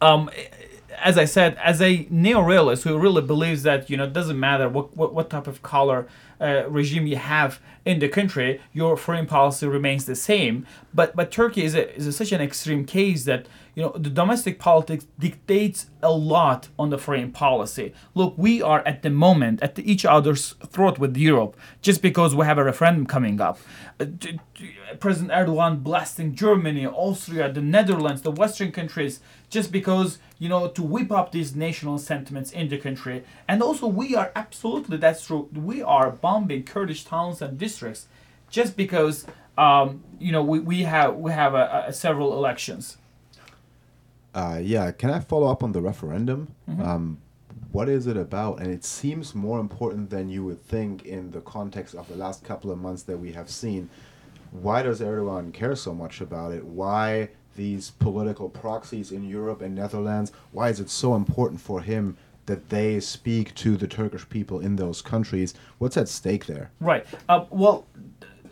[0.00, 0.30] um,
[1.02, 4.68] as I said, as a neo-realist who really believes that you know it doesn't matter
[4.68, 6.06] what, what, what type of color
[6.42, 10.66] uh, regime you have in the country, your foreign policy remains the same.
[10.92, 14.10] But but Turkey is a, is a, such an extreme case that you know the
[14.10, 17.94] domestic politics dictates a lot on the foreign policy.
[18.14, 22.44] Look, we are at the moment at each other's throat with Europe just because we
[22.44, 23.58] have a referendum coming up.
[23.98, 24.06] Uh,
[25.00, 30.82] President Erdogan blasting Germany, Austria, the Netherlands, the Western countries just because you know to
[30.82, 35.48] whip up these national sentiments in the country and also we are absolutely that's true
[35.54, 38.08] we are bombing kurdish towns and districts
[38.50, 39.26] just because
[39.58, 42.96] um, you know we, we have we have a, a several elections
[44.34, 46.82] uh, yeah can i follow up on the referendum Mm-hmm.
[46.82, 47.18] um,
[47.72, 51.40] what is it about and it seems more important than you would think in the
[51.40, 53.88] context of the last couple of months that we have seen
[54.50, 59.74] why does erdogan care so much about it why these political proxies in Europe and
[59.74, 60.32] Netherlands?
[60.52, 62.16] Why is it so important for him
[62.46, 65.54] that they speak to the Turkish people in those countries?
[65.78, 66.70] What's at stake there?
[66.80, 67.06] Right.
[67.28, 67.86] Uh, well,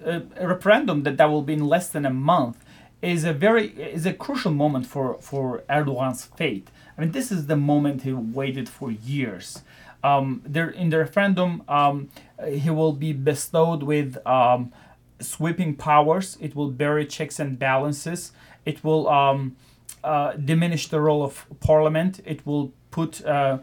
[0.05, 2.63] a, a referendum that that will be in less than a month
[3.03, 6.69] is a very is a crucial moment for for Erdogan's fate.
[6.97, 9.63] I mean, this is the moment he waited for years.
[10.03, 12.11] Um, there in the referendum, um,
[12.47, 14.73] he will be bestowed with um,
[15.21, 16.37] sweeping powers.
[16.41, 18.33] It will bury checks and balances.
[18.65, 19.57] It will um,
[20.03, 22.21] uh, diminish the role of parliament.
[22.25, 23.59] It will put uh,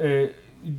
[0.00, 0.26] uh,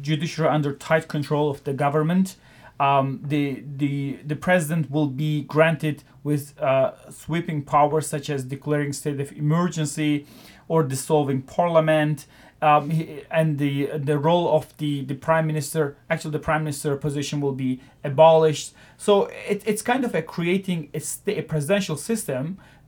[0.01, 2.35] judiciary under tight control of the government.
[2.81, 8.91] Um, the, the, the president will be granted with uh, sweeping powers such as declaring
[8.91, 10.25] state of emergency
[10.67, 12.25] or dissolving parliament.
[12.63, 12.91] Um,
[13.31, 13.75] and the
[14.09, 18.73] the role of the, the prime minister, actually the prime minister position will be abolished.
[18.97, 19.11] So
[19.51, 21.01] it, it's kind of a creating a,
[21.39, 22.43] a presidential system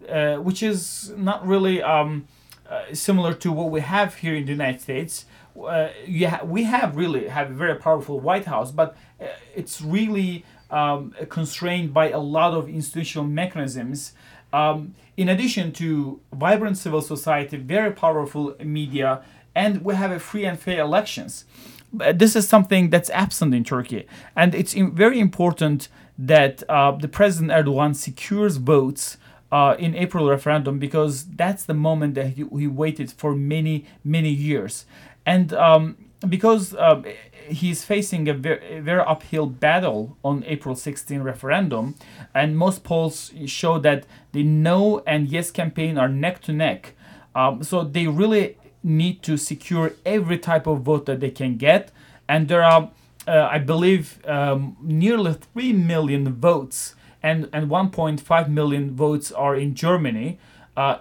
[0.10, 2.28] uh, which is not really um,
[2.70, 5.26] uh, similar to what we have here in the United States.
[5.60, 5.90] Uh,
[6.26, 9.26] ha- we have really have a very powerful White House, but uh,
[9.56, 14.14] it's really um, constrained by a lot of institutional mechanisms.
[14.52, 19.22] Um, in addition to vibrant civil society, very powerful media,
[19.56, 21.46] and we have a free and fair elections.
[21.92, 27.52] This is something that's absent in Turkey, and it's very important that uh, the President
[27.52, 29.18] Erdogan secures votes
[29.52, 34.32] uh, in April referendum because that's the moment that he, he waited for many many
[34.32, 34.86] years,
[35.26, 35.98] and um,
[36.28, 37.06] because um,
[37.48, 41.96] he's facing a very, very uphill battle on April 16 referendum,
[42.34, 46.94] and most polls show that the no and yes campaign are neck to neck.
[47.36, 51.92] Um, so they really need to secure every type of vote that they can get,
[52.28, 52.92] and there are,
[53.28, 59.74] uh, I believe, um, nearly three million votes and, and 1.5 million votes are in
[59.74, 60.38] Germany,
[60.76, 60.98] uh,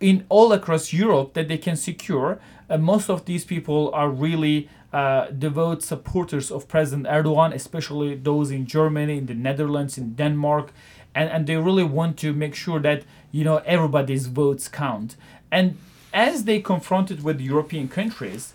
[0.00, 2.38] in all across Europe that they can secure.
[2.68, 8.50] Uh, most of these people are really uh, devout supporters of President Erdogan, especially those
[8.50, 10.72] in Germany, in the Netherlands, in Denmark,
[11.14, 15.16] and, and they really want to make sure that you know everybody's votes count.
[15.50, 15.78] And
[16.12, 18.54] as they confronted with European countries,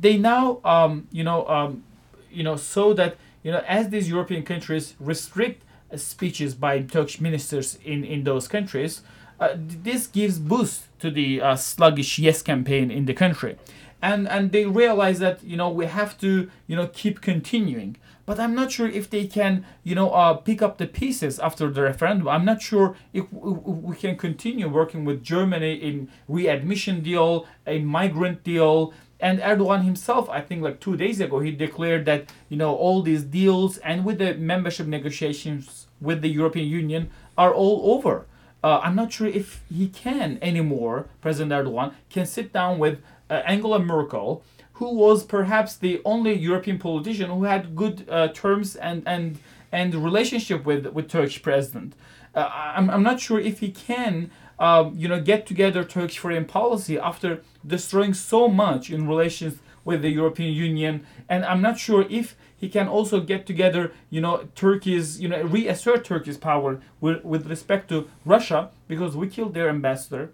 [0.00, 1.82] they now um, you know um,
[2.30, 5.62] you know so that you know as these European countries restrict
[5.96, 9.02] speeches by Turkish ministers in, in those countries,
[9.44, 13.56] uh, this gives boost to the uh, sluggish yes campaign in the country.
[14.00, 18.38] And, and they realize that you know we have to you know keep continuing but
[18.38, 21.80] i'm not sure if they can you know uh, pick up the pieces after the
[21.80, 27.78] referendum i'm not sure if we can continue working with germany in readmission deal a
[27.78, 32.58] migrant deal and Erdogan himself, I think like two days ago, he declared that you
[32.58, 37.94] know all these deals and with the membership negotiations with the European Union are all
[37.94, 38.26] over.
[38.64, 41.06] Uh, I'm not sure if he can anymore.
[41.20, 44.42] President Erdogan can sit down with uh, Angela Merkel,
[44.78, 49.38] who was perhaps the only European politician who had good uh, terms and and
[49.70, 51.92] and relationship with with Turkish president.
[52.34, 56.46] uh, I'm, I'm not sure if he can um, you know get together Turkish foreign
[56.46, 62.06] policy after destroying so much in relations with the European Union and I'm not sure
[62.08, 62.34] if
[62.64, 67.46] he can also get together you know Turkey's you know reassert Turkey's power with, with
[67.46, 70.30] respect to Russia because we killed their ambassador.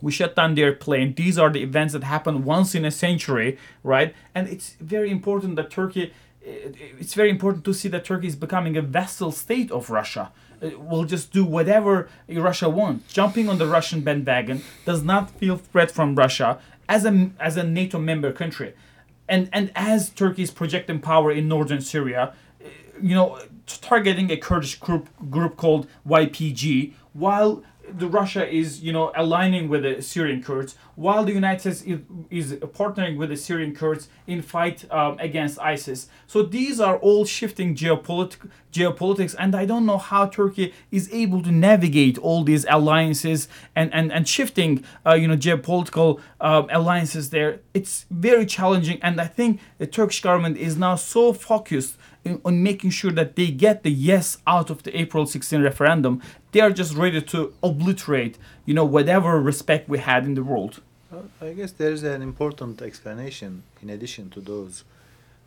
[0.00, 1.14] We shut down their plane.
[1.14, 4.14] These are the events that happen once in a century right?
[4.34, 6.04] And it's very important that turkey
[6.44, 6.70] eh,
[7.02, 10.32] it's very important to see that turkey is becoming a vassal state of russia.
[10.62, 12.08] It will just do whatever
[12.48, 13.12] russia wants.
[13.12, 16.50] Jumping on the russian bandwagon does not feel threat from russia
[16.88, 18.72] as a as a nato member country
[19.28, 22.68] and and as turkey is projecting power in northern syria uh,
[23.00, 27.62] you know targeting a kurdish group group called ypg while
[27.98, 32.54] the Russia is, you know, aligning with the Syrian Kurds, while the United States is,
[32.54, 36.08] partnering with the Syrian Kurds in fight um, against ISIS.
[36.26, 41.42] So these are all shifting geopolitics, geopolitics, and I don't know how Turkey is able
[41.42, 47.30] to navigate all these alliances and and and shifting, uh, you know, geopolitical uh, alliances
[47.30, 47.60] there.
[47.74, 51.96] It's very challenging, and I think the Turkish government is now so focused
[52.44, 56.22] on making sure that they get the yes out of the April 16 referendum.
[56.52, 60.80] They are just ready to obliterate, you know, whatever respect we had in the world.
[61.10, 64.84] Well, I guess there is an important explanation in addition to those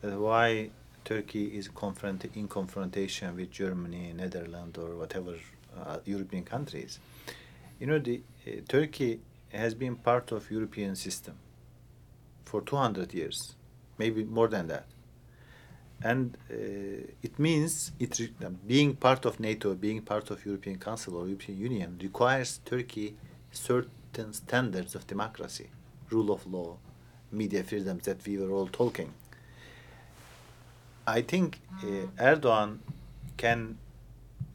[0.04, 0.70] uh, why
[1.06, 5.36] Turkey is confront in confrontation with Germany, Netherlands, or whatever
[5.78, 7.00] uh, European countries.
[7.80, 11.36] You know, the uh, Turkey has been part of European system
[12.44, 13.56] for 200 years,
[13.98, 14.86] maybe more than that
[16.06, 16.56] and uh,
[17.24, 18.32] it means it re-
[18.68, 23.16] being part of NATO, being part of European Council or European Union requires Turkey
[23.52, 25.68] certain standards of democracy,
[26.12, 26.78] rule of law,
[27.32, 29.12] media freedoms that we were all talking.
[31.08, 32.78] I think uh, Erdogan
[33.36, 33.80] can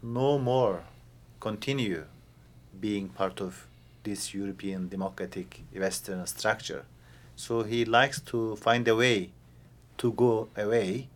[0.02, 0.84] no more
[1.40, 2.04] continue
[2.80, 3.66] being part of
[4.04, 6.84] this European democratic Western structure.
[7.34, 9.32] So he likes to find a way
[9.98, 11.08] to go away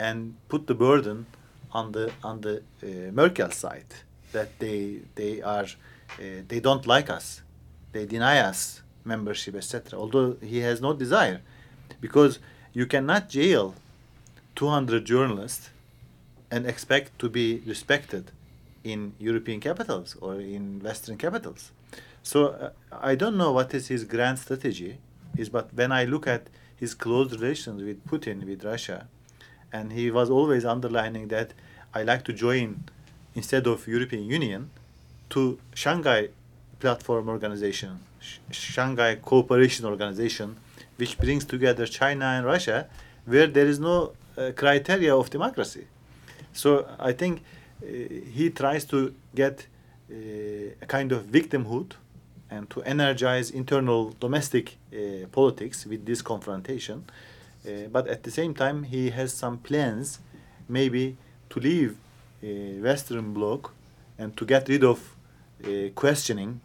[0.00, 1.26] and put the burden
[1.72, 3.92] on the on the uh, Merkel side
[4.32, 5.66] that they they are
[6.18, 7.42] uh, they don't like us,
[7.92, 9.98] they deny us membership, etc.
[9.98, 11.40] Although he has no desire,
[12.00, 12.38] because
[12.72, 13.74] you cannot jail
[14.56, 15.70] 200 journalists
[16.50, 18.32] and expect to be respected
[18.82, 21.70] in European capitals or in Western capitals.
[22.22, 24.98] So uh, I don't know what is his grand strategy
[25.36, 29.06] is, but when I look at his close relations with Putin, with Russia,
[29.72, 31.52] and he was always underlining that
[31.94, 32.84] I like to join
[33.34, 34.70] instead of European Union
[35.30, 36.28] to Shanghai
[36.78, 40.56] Platform Organization, Sh- Shanghai Cooperation Organization,
[40.96, 42.88] which brings together China and Russia,
[43.26, 45.86] where there is no uh, criteria of democracy.
[46.52, 47.42] So I think
[47.82, 47.86] uh,
[48.32, 49.66] he tries to get
[50.10, 50.14] uh,
[50.82, 51.92] a kind of victimhood
[52.50, 57.04] and to energize internal domestic uh, politics with this confrontation.
[57.66, 60.20] Uh, but at the same time, he has some plans,
[60.68, 61.16] maybe
[61.50, 61.96] to leave
[62.42, 62.46] uh,
[62.82, 63.72] Western bloc
[64.18, 65.16] and to get rid of
[65.64, 66.60] uh, questioning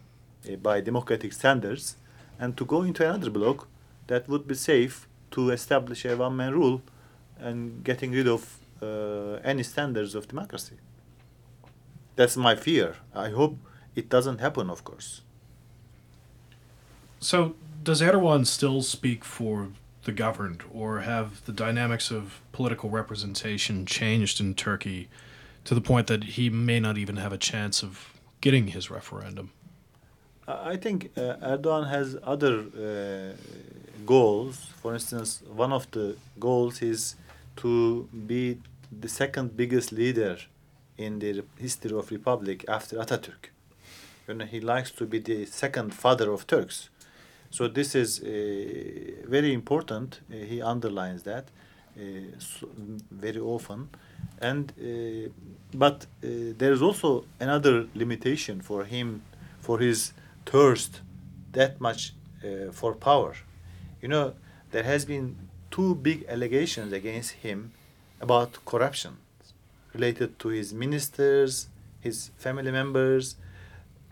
[0.50, 1.96] uh, by democratic standards,
[2.38, 3.66] and to go into another bloc
[4.06, 6.80] that would be safe to establish a one-man rule
[7.38, 10.76] and getting rid of uh, any standards of democracy.
[12.14, 12.96] That's my fear.
[13.14, 13.58] I hope
[13.94, 15.22] it doesn't happen, of course.
[17.20, 19.68] So, does Erdogan still speak for
[20.06, 25.08] the governed, or have the dynamics of political representation changed in Turkey
[25.64, 29.50] to the point that he may not even have a chance of getting his referendum?
[30.48, 31.20] I think uh,
[31.52, 33.32] Erdogan has other uh,
[34.04, 34.56] goals.
[34.80, 37.16] For instance, one of the goals is
[37.56, 38.58] to be
[39.02, 40.36] the second biggest leader
[40.96, 43.50] in the history of republic after Atatürk.
[44.28, 46.88] You know, he likes to be the second father of Turks.
[47.50, 48.26] So this is uh,
[49.28, 50.20] very important.
[50.30, 51.48] Uh, he underlines that
[51.96, 52.00] uh,
[52.38, 52.68] so
[53.10, 53.88] very often,
[54.40, 55.30] and uh,
[55.72, 56.28] but uh,
[56.58, 59.22] there is also another limitation for him,
[59.60, 60.12] for his
[60.44, 61.00] thirst,
[61.52, 62.12] that much
[62.44, 63.34] uh, for power.
[64.02, 64.34] You know,
[64.72, 65.36] there has been
[65.70, 67.72] two big allegations against him
[68.20, 69.16] about corruption
[69.94, 71.68] related to his ministers,
[72.00, 73.36] his family members,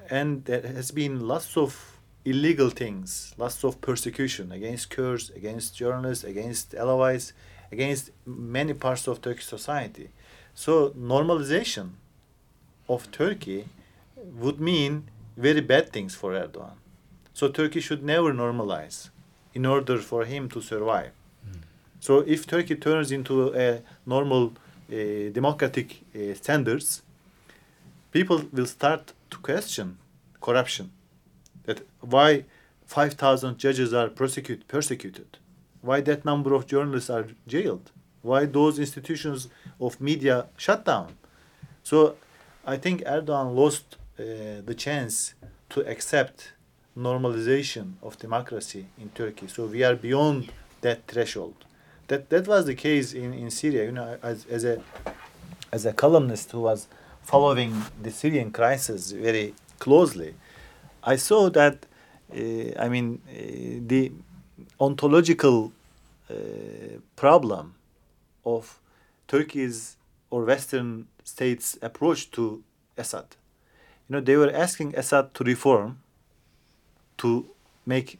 [0.08, 1.93] and there has been lots of
[2.24, 7.32] illegal things, lots of persecution against Kurds, against journalists, against Alawites,
[7.70, 10.08] against many parts of Turkish society.
[10.54, 11.86] So normalization
[12.88, 13.66] of Turkey
[14.16, 16.76] would mean very bad things for Erdogan.
[17.32, 19.10] So Turkey should never normalize
[19.52, 21.10] in order for him to survive.
[21.48, 21.60] Mm.
[22.00, 24.44] So if Turkey turns into a normal
[24.92, 27.02] uh, democratic uh, standards,
[28.12, 29.98] people will start to question
[30.40, 30.92] corruption.
[31.64, 32.44] That why
[32.86, 35.38] 5,000 judges are prosecute, persecuted,
[35.80, 37.90] why that number of journalists are jailed,
[38.22, 39.48] why those institutions
[39.80, 41.16] of media shut down.
[41.82, 42.16] So
[42.66, 44.22] I think Erdogan lost uh,
[44.64, 45.34] the chance
[45.70, 46.52] to accept
[46.96, 49.48] normalization of democracy in Turkey.
[49.48, 51.56] So we are beyond that threshold.
[52.08, 53.84] That that was the case in, in Syria.
[53.84, 54.82] You know, as, as a
[55.72, 56.86] as a columnist who was
[57.22, 60.34] following the Syrian crisis very closely,
[61.04, 61.86] I saw that.
[62.32, 64.12] Uh, I mean, uh, the
[64.80, 65.72] ontological
[66.30, 66.34] uh,
[67.16, 67.74] problem
[68.44, 68.80] of
[69.28, 69.96] Turkey's
[70.30, 72.62] or Western states' approach to
[72.96, 73.26] Assad.
[74.08, 76.00] You know, they were asking Assad to reform,
[77.18, 77.46] to
[77.86, 78.18] make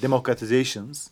[0.00, 1.10] democratizations,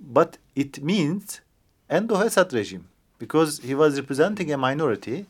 [0.00, 1.40] but it means
[1.88, 2.88] end of Assad regime
[3.18, 5.26] because he was representing a minority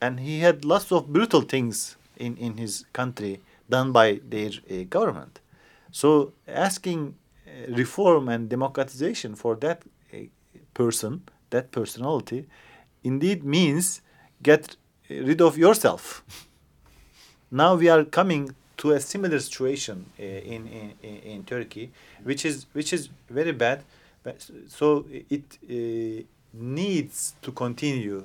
[0.00, 4.84] and he had lots of brutal things in, in his country done by their uh,
[4.88, 5.40] government.
[5.90, 7.14] So asking
[7.46, 9.82] uh, reform and democratization for that
[10.12, 10.16] uh,
[10.74, 12.46] person, that personality,
[13.02, 14.00] indeed means
[14.42, 14.76] get
[15.08, 16.22] rid of yourself.
[17.50, 20.68] now we are coming to a similar situation uh, in,
[21.02, 21.90] in, in Turkey,
[22.22, 23.82] which is which is very bad.
[24.68, 26.22] So it uh,
[26.52, 28.24] needs to continue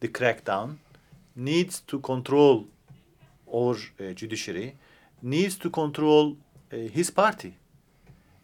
[0.00, 0.78] the crackdown,
[1.36, 2.66] needs to control
[3.54, 4.76] our uh, judiciary,
[5.22, 6.36] needs to control
[6.72, 7.54] uh, his party.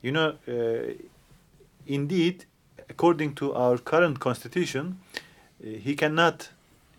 [0.02, 0.94] You know, uh,
[1.86, 2.44] indeed,
[2.88, 6.50] according to our current constitution, uh, he cannot.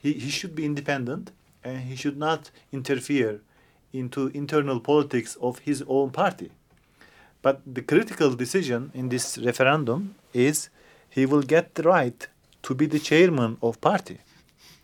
[0.02, 1.32] He, he should be independent
[1.64, 3.42] and he should not interfere
[3.92, 6.52] into internal politics of his own party.
[7.42, 10.70] But the critical decision in this referendum is
[11.10, 12.28] he will get the right
[12.64, 14.20] to be the chairman of party.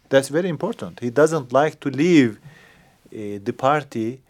[0.09, 0.99] That's very important.
[0.99, 4.21] He doesn't like to leave uh, the party,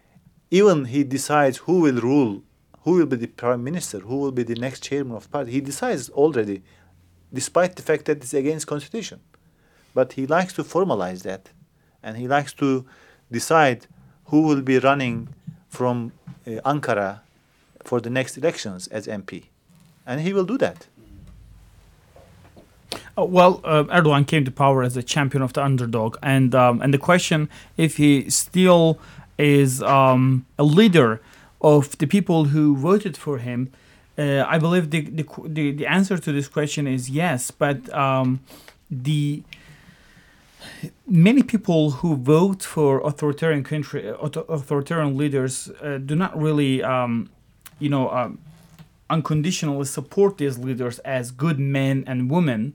[0.59, 2.41] even he decides who will rule,
[2.83, 5.51] who will be the prime minister, who will be the next chairman of party.
[5.51, 6.63] He decides already,
[7.33, 9.19] despite the fact that it's against constitution.
[9.93, 11.49] But he likes to formalize that,
[12.01, 12.85] and he likes to
[13.29, 13.87] decide
[14.27, 15.27] who will be running
[15.67, 16.13] from
[16.47, 17.19] uh, Ankara
[17.83, 19.45] for the next elections as MP.
[20.07, 20.87] And he will do that.
[23.17, 26.81] Uh, well, uh, Erdogan came to power as a champion of the underdog, and um,
[26.81, 28.99] and the question if he still
[29.37, 31.21] is um, a leader
[31.61, 33.71] of the people who voted for him,
[34.17, 37.51] uh, I believe the, the, the the answer to this question is yes.
[37.51, 38.39] But um,
[38.89, 39.43] the
[41.07, 47.29] many people who vote for authoritarian country authoritarian leaders uh, do not really um,
[47.79, 48.39] you know um,
[49.09, 52.73] unconditionally support these leaders as good men and women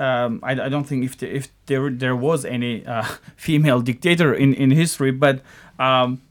[0.00, 3.04] um, I, I, don't think if the, if there there was any uh,
[3.36, 5.42] female dictator in, in history, but
[5.78, 6.22] um,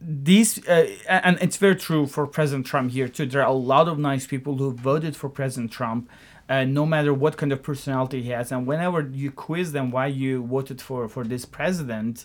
[0.00, 3.26] these uh, and it's very true for President Trump here too.
[3.26, 6.08] There are a lot of nice people who voted for President Trump,
[6.48, 8.52] uh, no matter what kind of personality he has.
[8.52, 12.24] And whenever you quiz them why you voted for for this president,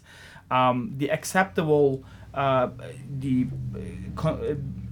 [0.52, 2.04] um, the acceptable
[2.38, 2.70] uh,
[3.20, 3.48] the
[4.18, 4.36] uh,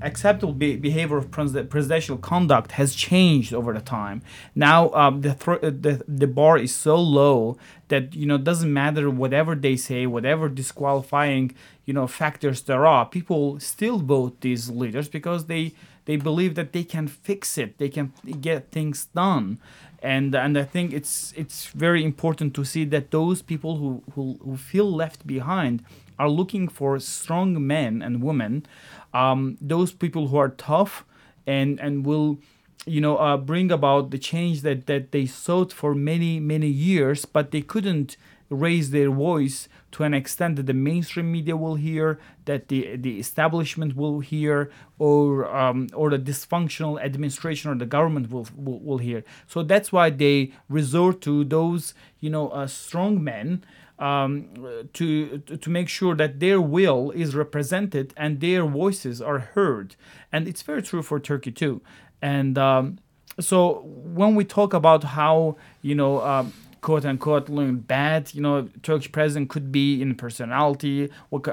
[0.01, 4.21] acceptable be- behavior of pres- presidential conduct has changed over the time.
[4.55, 7.57] Now um, the, th- uh, the the bar is so low
[7.89, 11.55] that you know it doesn't matter whatever they say, whatever disqualifying
[11.85, 13.05] you know factors there are.
[13.05, 15.73] People still vote these leaders because they
[16.05, 19.59] they believe that they can fix it, they can get things done.
[20.01, 24.37] And, and I think it's it's very important to see that those people who, who,
[24.43, 25.83] who feel left behind
[26.19, 28.65] are looking for strong men and women,
[29.13, 31.05] um, those people who are tough
[31.47, 32.39] and and will
[32.85, 37.25] you know uh, bring about the change that that they sought for many many years,
[37.25, 38.17] but they couldn't
[38.49, 43.19] raise their voice to an extent that the mainstream media will hear, that the the
[43.19, 44.69] establishment will hear,
[44.99, 49.23] or um, or the dysfunctional administration or the government will, will, will hear.
[49.47, 53.63] So that's why they resort to those you know uh, strong men
[53.99, 54.49] um,
[54.93, 59.95] to to make sure that their will is represented and their voices are heard.
[60.31, 61.81] And it's very true for Turkey too.
[62.21, 62.99] And um,
[63.39, 66.53] so when we talk about how you know um,
[66.85, 68.31] quote unquote looking bad.
[68.35, 71.43] You know Turkish president could be in personality what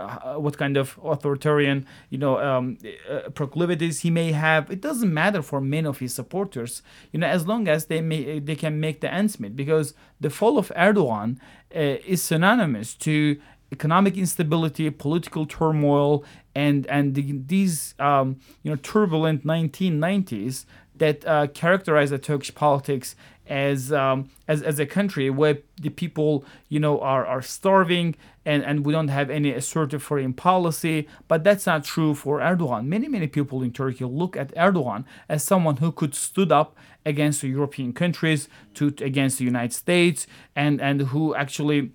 [0.44, 2.76] what kind of authoritarian you know um,
[3.10, 4.70] uh, proclivities he may have.
[4.70, 6.82] It doesn't matter for many of his supporters
[7.12, 9.56] you know as long as they may they can make the ends meet.
[9.56, 11.38] Because the fall of Erdogan
[11.74, 13.40] uh, is synonymous to
[13.72, 16.22] economic instability, political turmoil,
[16.54, 20.66] and and the, these um, you know turbulent 1990s
[21.02, 23.16] that uh, characterize the Turkish politics
[23.48, 28.14] as, um, as as a country where the people you know are, are starving
[28.44, 31.08] and, and we don't have any assertive foreign policy.
[31.26, 32.86] But that's not true for Erdogan.
[32.86, 37.40] Many many people in Turkey look at Erdogan as someone who could stood up against
[37.40, 41.90] the European countries to against the United States and and who actually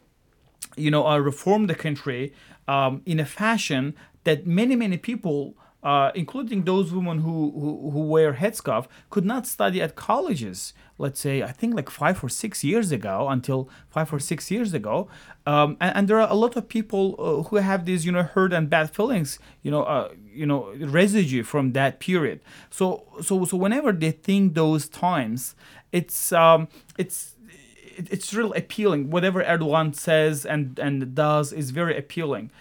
[0.76, 2.34] you know uh, reformed the country
[2.68, 5.56] um, in a fashion that many many people
[5.88, 10.74] uh, including those women who, who, who wear headscarf, could not study at colleges.
[10.98, 14.74] Let's say, I think like five or six years ago, until five or six years
[14.74, 15.08] ago,
[15.46, 18.24] um, and, and, there are a lot of people uh, who have these, you know,
[18.24, 22.42] hurt and bad feelings, you know, uh, you know, residue from that period.
[22.70, 25.56] So, so, so whenever they think those times,
[25.94, 27.36] it's, um, it's,
[27.98, 29.10] it's really appealing.
[29.10, 32.52] Whatever Erdogan says and and does is very appealing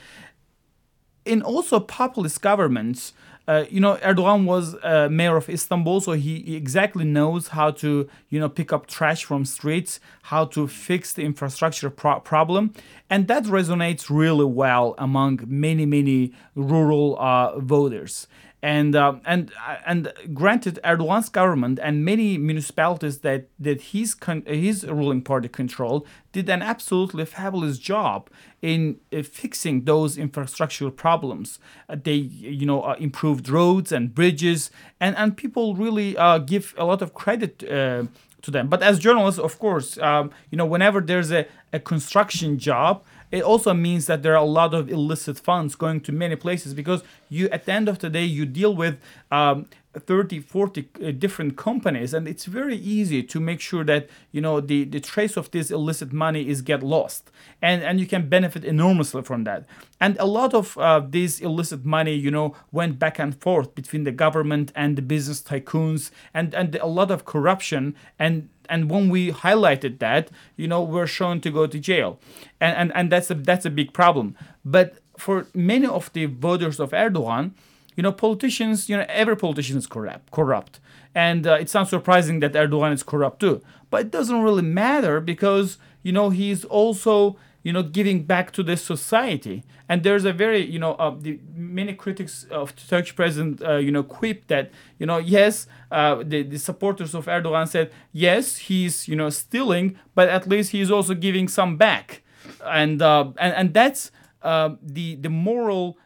[1.27, 3.12] in also populist governments,
[3.48, 8.09] uh, you know, Erdogan was uh, mayor of Istanbul, so he, exactly knows how to,
[8.28, 12.73] you know, pick up trash from streets, how to fix the infrastructure pro- problem,
[13.09, 18.27] and that resonates really well among many, many rural uh, voters.
[18.66, 24.43] And uh, and uh, and granted, Erdogan's government and many municipalities that that his con-
[24.44, 28.28] his ruling party controlled did an absolutely fabulous job
[28.60, 31.60] in uh, fixing those infrastructural problems.
[31.88, 32.16] Uh, they
[32.60, 37.02] you know uh, improved roads and bridges, and and people really uh, give a lot
[37.02, 38.66] of credit to them.
[38.68, 43.43] But as journalists, of course, um, you know whenever there's a, a construction job it
[43.43, 47.03] also means that there are a lot of illicit funds going to many places because
[47.28, 48.98] you at the end of the day you deal with
[49.31, 49.66] um,
[49.98, 52.12] 30 40 uh, different companies.
[52.12, 55.70] And it's very easy to make sure that you know the, the trace of this
[55.70, 57.31] illicit money is get lost.
[57.62, 59.65] And and you can benefit enormously from that.
[60.01, 64.05] And a lot of uh, this illicit money you know went back and forth between
[64.05, 67.94] the government and the business tycoons and and a lot of corruption.
[68.19, 72.18] And and when we highlighted that you know we're shown to go to jail
[72.60, 76.78] and and, and that's a that's a big problem but for many of the voters
[76.78, 77.52] of erdogan
[77.97, 80.78] you know, politicians, you know, every politician is corrupt, corrupt.
[81.14, 83.62] And uh, it's not surprising that Erdogan is corrupt too.
[83.90, 88.62] But it doesn't really matter because, you know, he's also, you know, giving back to
[88.62, 89.64] the society.
[89.88, 93.90] And there's a very, you know, uh, the, many critics of Turkish president, uh, you
[93.90, 94.70] know, quip that,
[95.01, 99.98] you know, yes, uh, the, the supporters of Erdogan said, yes, he's, you know, stealing,
[100.14, 102.22] but at least he's also giving some back.
[102.64, 104.12] And, uh, and, and that's
[104.43, 105.98] uh, the, the moral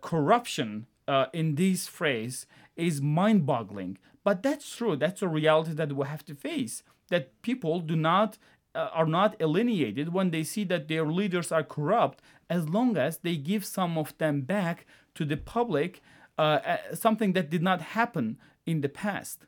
[0.00, 3.98] corruption uh, in this phrase is mind boggling.
[4.24, 4.96] But that's true.
[4.96, 6.82] That's a reality that we have to face.
[7.08, 8.38] That people do not
[8.74, 13.18] uh, are not alienated when they see that their leaders are corrupt, as long as
[13.18, 16.00] they give some of them back to the public,
[16.38, 19.46] uh, uh something that did not happen in the past.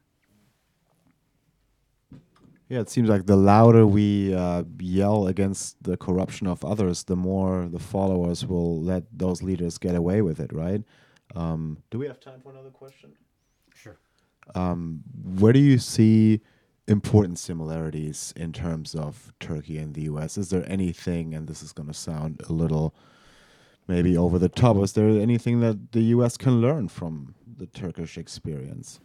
[2.68, 7.16] Yeah, it seems like the louder we uh, yell against the corruption of others, the
[7.16, 10.82] more the followers will let those leaders get away with it, right?
[11.36, 13.12] Um, do we have time for another question?
[13.74, 13.98] Sure.
[14.54, 15.02] Um,
[15.38, 16.40] where do you see
[16.86, 20.36] important similarities in terms of Turkey and the U.S.?
[20.36, 22.94] Is there anything, and this is going to sound a little
[23.86, 26.36] maybe over the top, is there anything that the U.S.
[26.36, 29.00] can learn from the Turkish experience?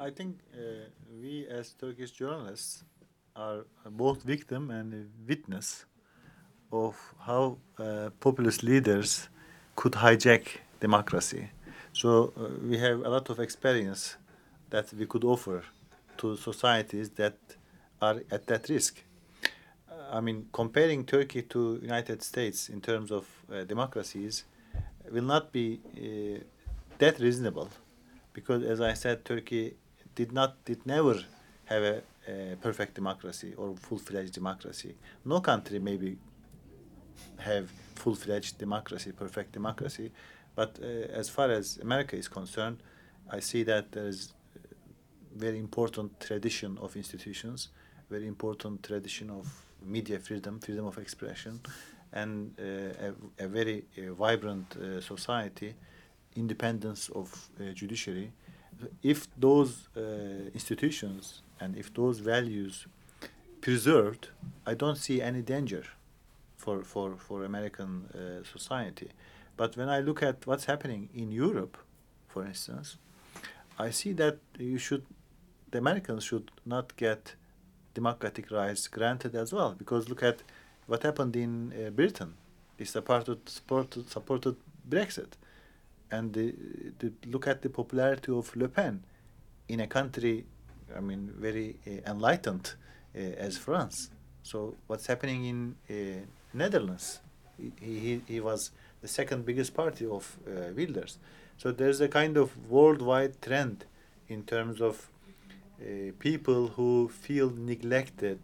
[0.00, 0.88] I think uh,
[1.20, 2.84] we as Turkish journalists
[3.36, 5.86] are both victim and witness
[6.72, 9.28] of how uh, populist leaders
[9.76, 10.46] could hijack
[10.80, 11.50] democracy.
[11.92, 14.16] So uh, we have a lot of experience
[14.70, 15.62] that we could offer
[16.22, 17.38] to societies that
[18.00, 18.94] are at that risk.
[20.18, 24.44] I mean, comparing Turkey to United States in terms of uh, democracies
[25.14, 25.66] will not be
[25.96, 26.38] uh,
[26.98, 27.68] that reasonable,
[28.32, 29.74] because as I said, Turkey
[30.14, 31.16] did not, did never
[31.64, 31.96] have a,
[32.28, 34.94] a perfect democracy or full-fledged democracy.
[35.24, 36.18] No country maybe
[37.38, 37.66] have
[37.96, 40.12] full-fledged democracy, perfect democracy,
[40.54, 40.86] but uh,
[41.20, 42.78] as far as America is concerned,
[43.36, 44.32] I see that there is
[45.36, 47.68] very important tradition of institutions,
[48.10, 49.46] very important tradition of
[49.84, 51.60] media freedom, freedom of expression,
[52.12, 52.62] and uh,
[53.40, 55.74] a, a, very uh, vibrant uh, society,
[56.36, 58.32] independence of uh, judiciary.
[59.02, 60.00] If those uh,
[60.54, 62.86] institutions and if those values
[63.60, 64.28] preserved,
[64.66, 65.84] I don't see any danger
[66.56, 68.08] for for for American
[68.44, 69.08] society.
[69.56, 71.76] But when I look at what's happening in Europe,
[72.28, 72.96] for instance,
[73.78, 75.04] I see that you should,
[75.72, 77.34] the Americans should not get
[77.94, 79.74] democratic rights granted as well.
[79.76, 80.42] Because look at
[80.86, 82.34] what happened in uh, Britain.
[82.78, 84.56] he supported supported, supported
[84.88, 85.32] Brexit,
[86.10, 86.54] and the,
[86.98, 89.02] the, look at the popularity of Le Pen
[89.68, 90.44] in a country,
[90.94, 92.74] I mean, very uh, enlightened
[93.14, 94.10] uh, as France.
[94.42, 97.20] So what's happening in uh, Netherlands?
[97.58, 98.70] He, he, he was
[99.00, 101.18] the second biggest party of uh, Wilders.
[101.56, 103.84] So there's a kind of worldwide trend
[104.28, 105.08] in terms of
[105.82, 108.38] uh, people who feel neglected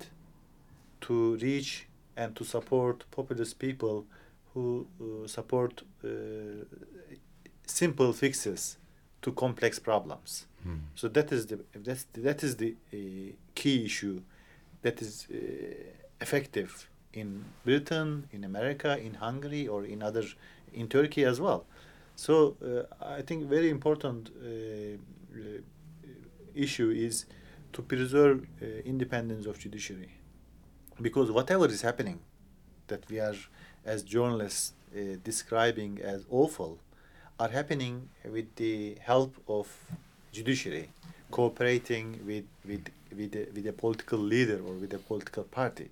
[1.01, 1.87] to reach
[2.17, 4.05] and to support populist people
[4.53, 6.09] who uh, support uh,
[7.67, 8.77] simple fixes
[9.23, 10.47] to complex problems.
[10.65, 10.77] Hmm.
[10.95, 12.97] So that is the that's that is the uh,
[13.55, 14.21] key issue
[14.83, 15.37] that is uh,
[16.21, 20.25] effective in Britain, in America, in Hungary, or in other
[20.73, 21.67] in Turkey as well.
[22.17, 22.83] So uh,
[23.19, 24.31] I think very important
[26.55, 27.27] issue is
[27.73, 30.13] to preserve uh, independence of judiciary,
[31.01, 32.21] because whatever is happening,
[32.87, 33.37] that we are
[33.85, 36.79] as journalists uh, describing as awful,
[37.39, 39.69] are happening with the help of
[40.33, 40.89] judiciary
[41.31, 45.91] cooperating with with with a, with a political leader or with a political party.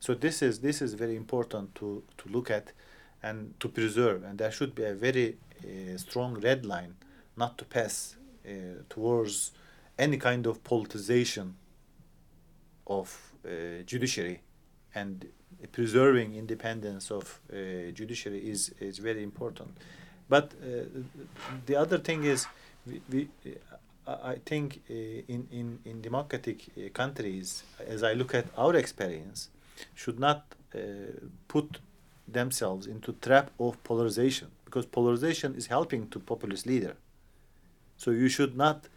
[0.00, 2.72] So this is this is very important to to look at
[3.22, 6.94] and to preserve, and there should be a very uh, strong red line
[7.36, 8.16] not to pass
[8.46, 8.50] uh,
[8.88, 9.52] towards
[9.98, 11.52] any kind of politicization
[12.86, 14.40] of uh, judiciary
[14.94, 15.26] and
[15.72, 19.70] preserving independence of uh, judiciary is is very important
[20.28, 20.84] but uh,
[21.66, 22.46] the other thing is
[22.86, 23.28] we, we
[24.06, 29.48] uh, I think uh, in, in, in democratic countries, as I look at our experience,
[29.94, 30.54] should not
[31.48, 31.80] put
[32.28, 36.96] themselves into trap of polarization because polarization is helping to populist leader.
[37.96, 38.88] So you should not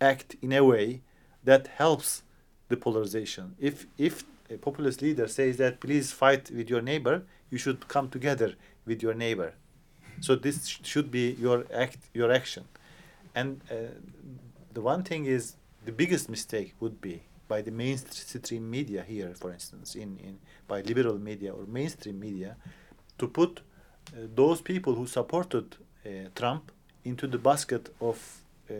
[0.00, 1.02] act in a way
[1.44, 2.22] that helps
[2.68, 3.54] the polarization.
[3.58, 8.08] If if a populist leader says that please fight with your neighbor, you should come
[8.08, 8.54] together
[8.86, 9.54] with your neighbor.
[10.20, 12.64] So this sh- should be your act, your action.
[13.34, 13.74] And uh,
[14.72, 19.52] the one thing is the biggest mistake would be by the mainstream media here, for
[19.52, 22.56] instance, in, in by liberal media or mainstream media,
[23.18, 26.72] to put uh, those people who supported uh, Trump
[27.04, 28.18] into the basket of
[28.70, 28.74] uh,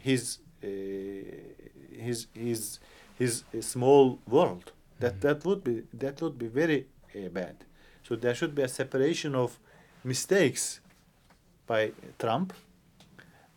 [0.00, 2.80] his his his
[3.18, 4.72] his uh, small world.
[5.00, 7.56] That that would be that would be very uh, bad.
[8.02, 9.58] So there should be a separation of
[10.04, 10.80] mistakes
[11.66, 12.52] by Trump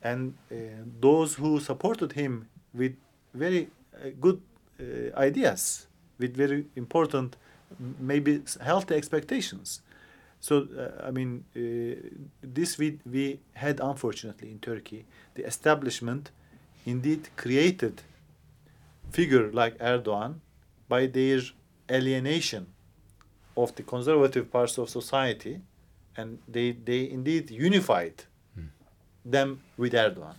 [0.02, 0.56] and uh,
[1.02, 2.96] those who supported him with
[3.34, 4.40] very uh, good
[4.80, 5.88] uh, ideas,
[6.20, 7.38] with very important,
[8.00, 9.82] maybe healthy expectations.
[10.40, 11.62] So uh, I mean, uh,
[12.42, 15.06] this we we had unfortunately in Turkey.
[15.34, 16.32] The establishment
[16.86, 18.02] indeed created
[19.12, 20.36] figure like Erdogan
[20.88, 21.42] by their
[21.90, 22.68] alienation
[23.58, 25.62] of the conservative parts of society,
[26.18, 28.24] and they they indeed unified
[29.26, 30.36] them with Erdogan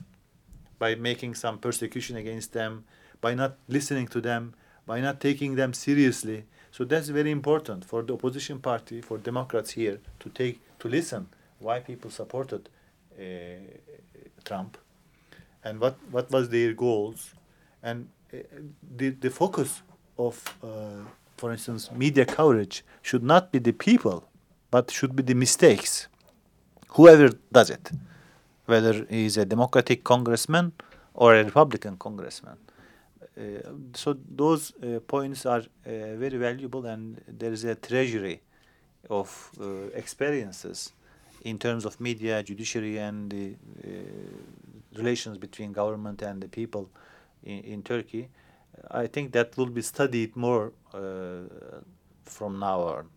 [0.79, 2.85] by making some persecution against them,
[3.21, 4.55] by not listening to them,
[4.87, 6.45] by not taking them seriously.
[6.71, 11.29] So that's very important for the opposition party, for Democrats here to take to listen
[11.59, 12.69] why people supported
[13.19, 13.25] uh,
[14.45, 14.77] Trump
[15.67, 17.35] and what what was their goals.
[17.83, 17.99] And
[18.33, 18.39] uh,
[19.01, 19.71] the the focus
[20.27, 21.03] of uh,
[21.37, 22.77] for instance media coverage
[23.09, 24.19] should not be the people
[24.71, 26.09] but should be the mistakes.
[26.97, 27.29] Whoever
[27.59, 27.85] does it
[28.73, 30.73] whether he's a democratic congressman
[31.15, 32.59] or a republican congressman.
[33.39, 33.43] Uh,
[33.95, 38.41] so those uh, points are very valuable and there is a treasury
[39.09, 39.29] of
[39.95, 40.93] experiences
[41.43, 43.55] in terms of media judiciary and the
[44.99, 46.91] relations between government and the people
[47.43, 48.29] in, in turkey
[48.91, 51.81] i think that will be studied more uh,
[52.25, 53.09] from now on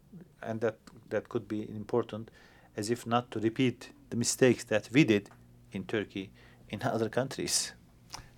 [0.42, 0.78] and that
[1.10, 2.30] that could be important
[2.78, 5.30] as if not to repeat the mistakes that we did
[5.72, 6.30] in turkey
[6.70, 7.74] in other countries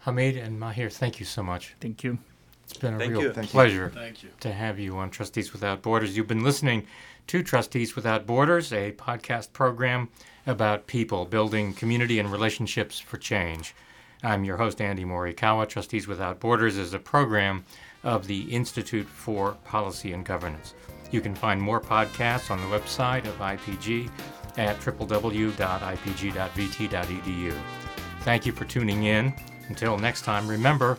[0.05, 1.75] Hamid and Mahir, thank you so much.
[1.79, 2.17] Thank you.
[2.63, 3.29] It's been a Thank real you.
[3.31, 4.29] Pleasure Thank you.
[4.39, 6.15] to have you on Trustees Without Borders.
[6.15, 6.87] You've been listening
[7.27, 10.09] to Trustees Without Borders, a podcast program
[10.45, 13.75] about people building community and relationships for change.
[14.23, 15.67] I'm your host, Andy Morikawa.
[15.67, 17.65] Trustees Without Borders is a program
[18.03, 20.73] of the Institute for Policy and Governance.
[21.11, 24.09] You can find more podcasts on the website of IPG
[24.57, 25.53] at www.ipg.vt.edu.
[28.21, 29.33] Thank you for tuning in.
[29.69, 30.97] Until next time, remember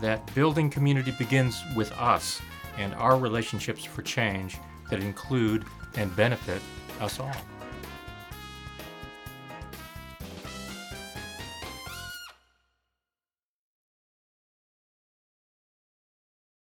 [0.00, 2.40] that building community begins with us
[2.76, 4.58] and our relationships for change
[4.90, 5.64] that include
[5.96, 6.60] and benefit
[7.00, 7.53] us all.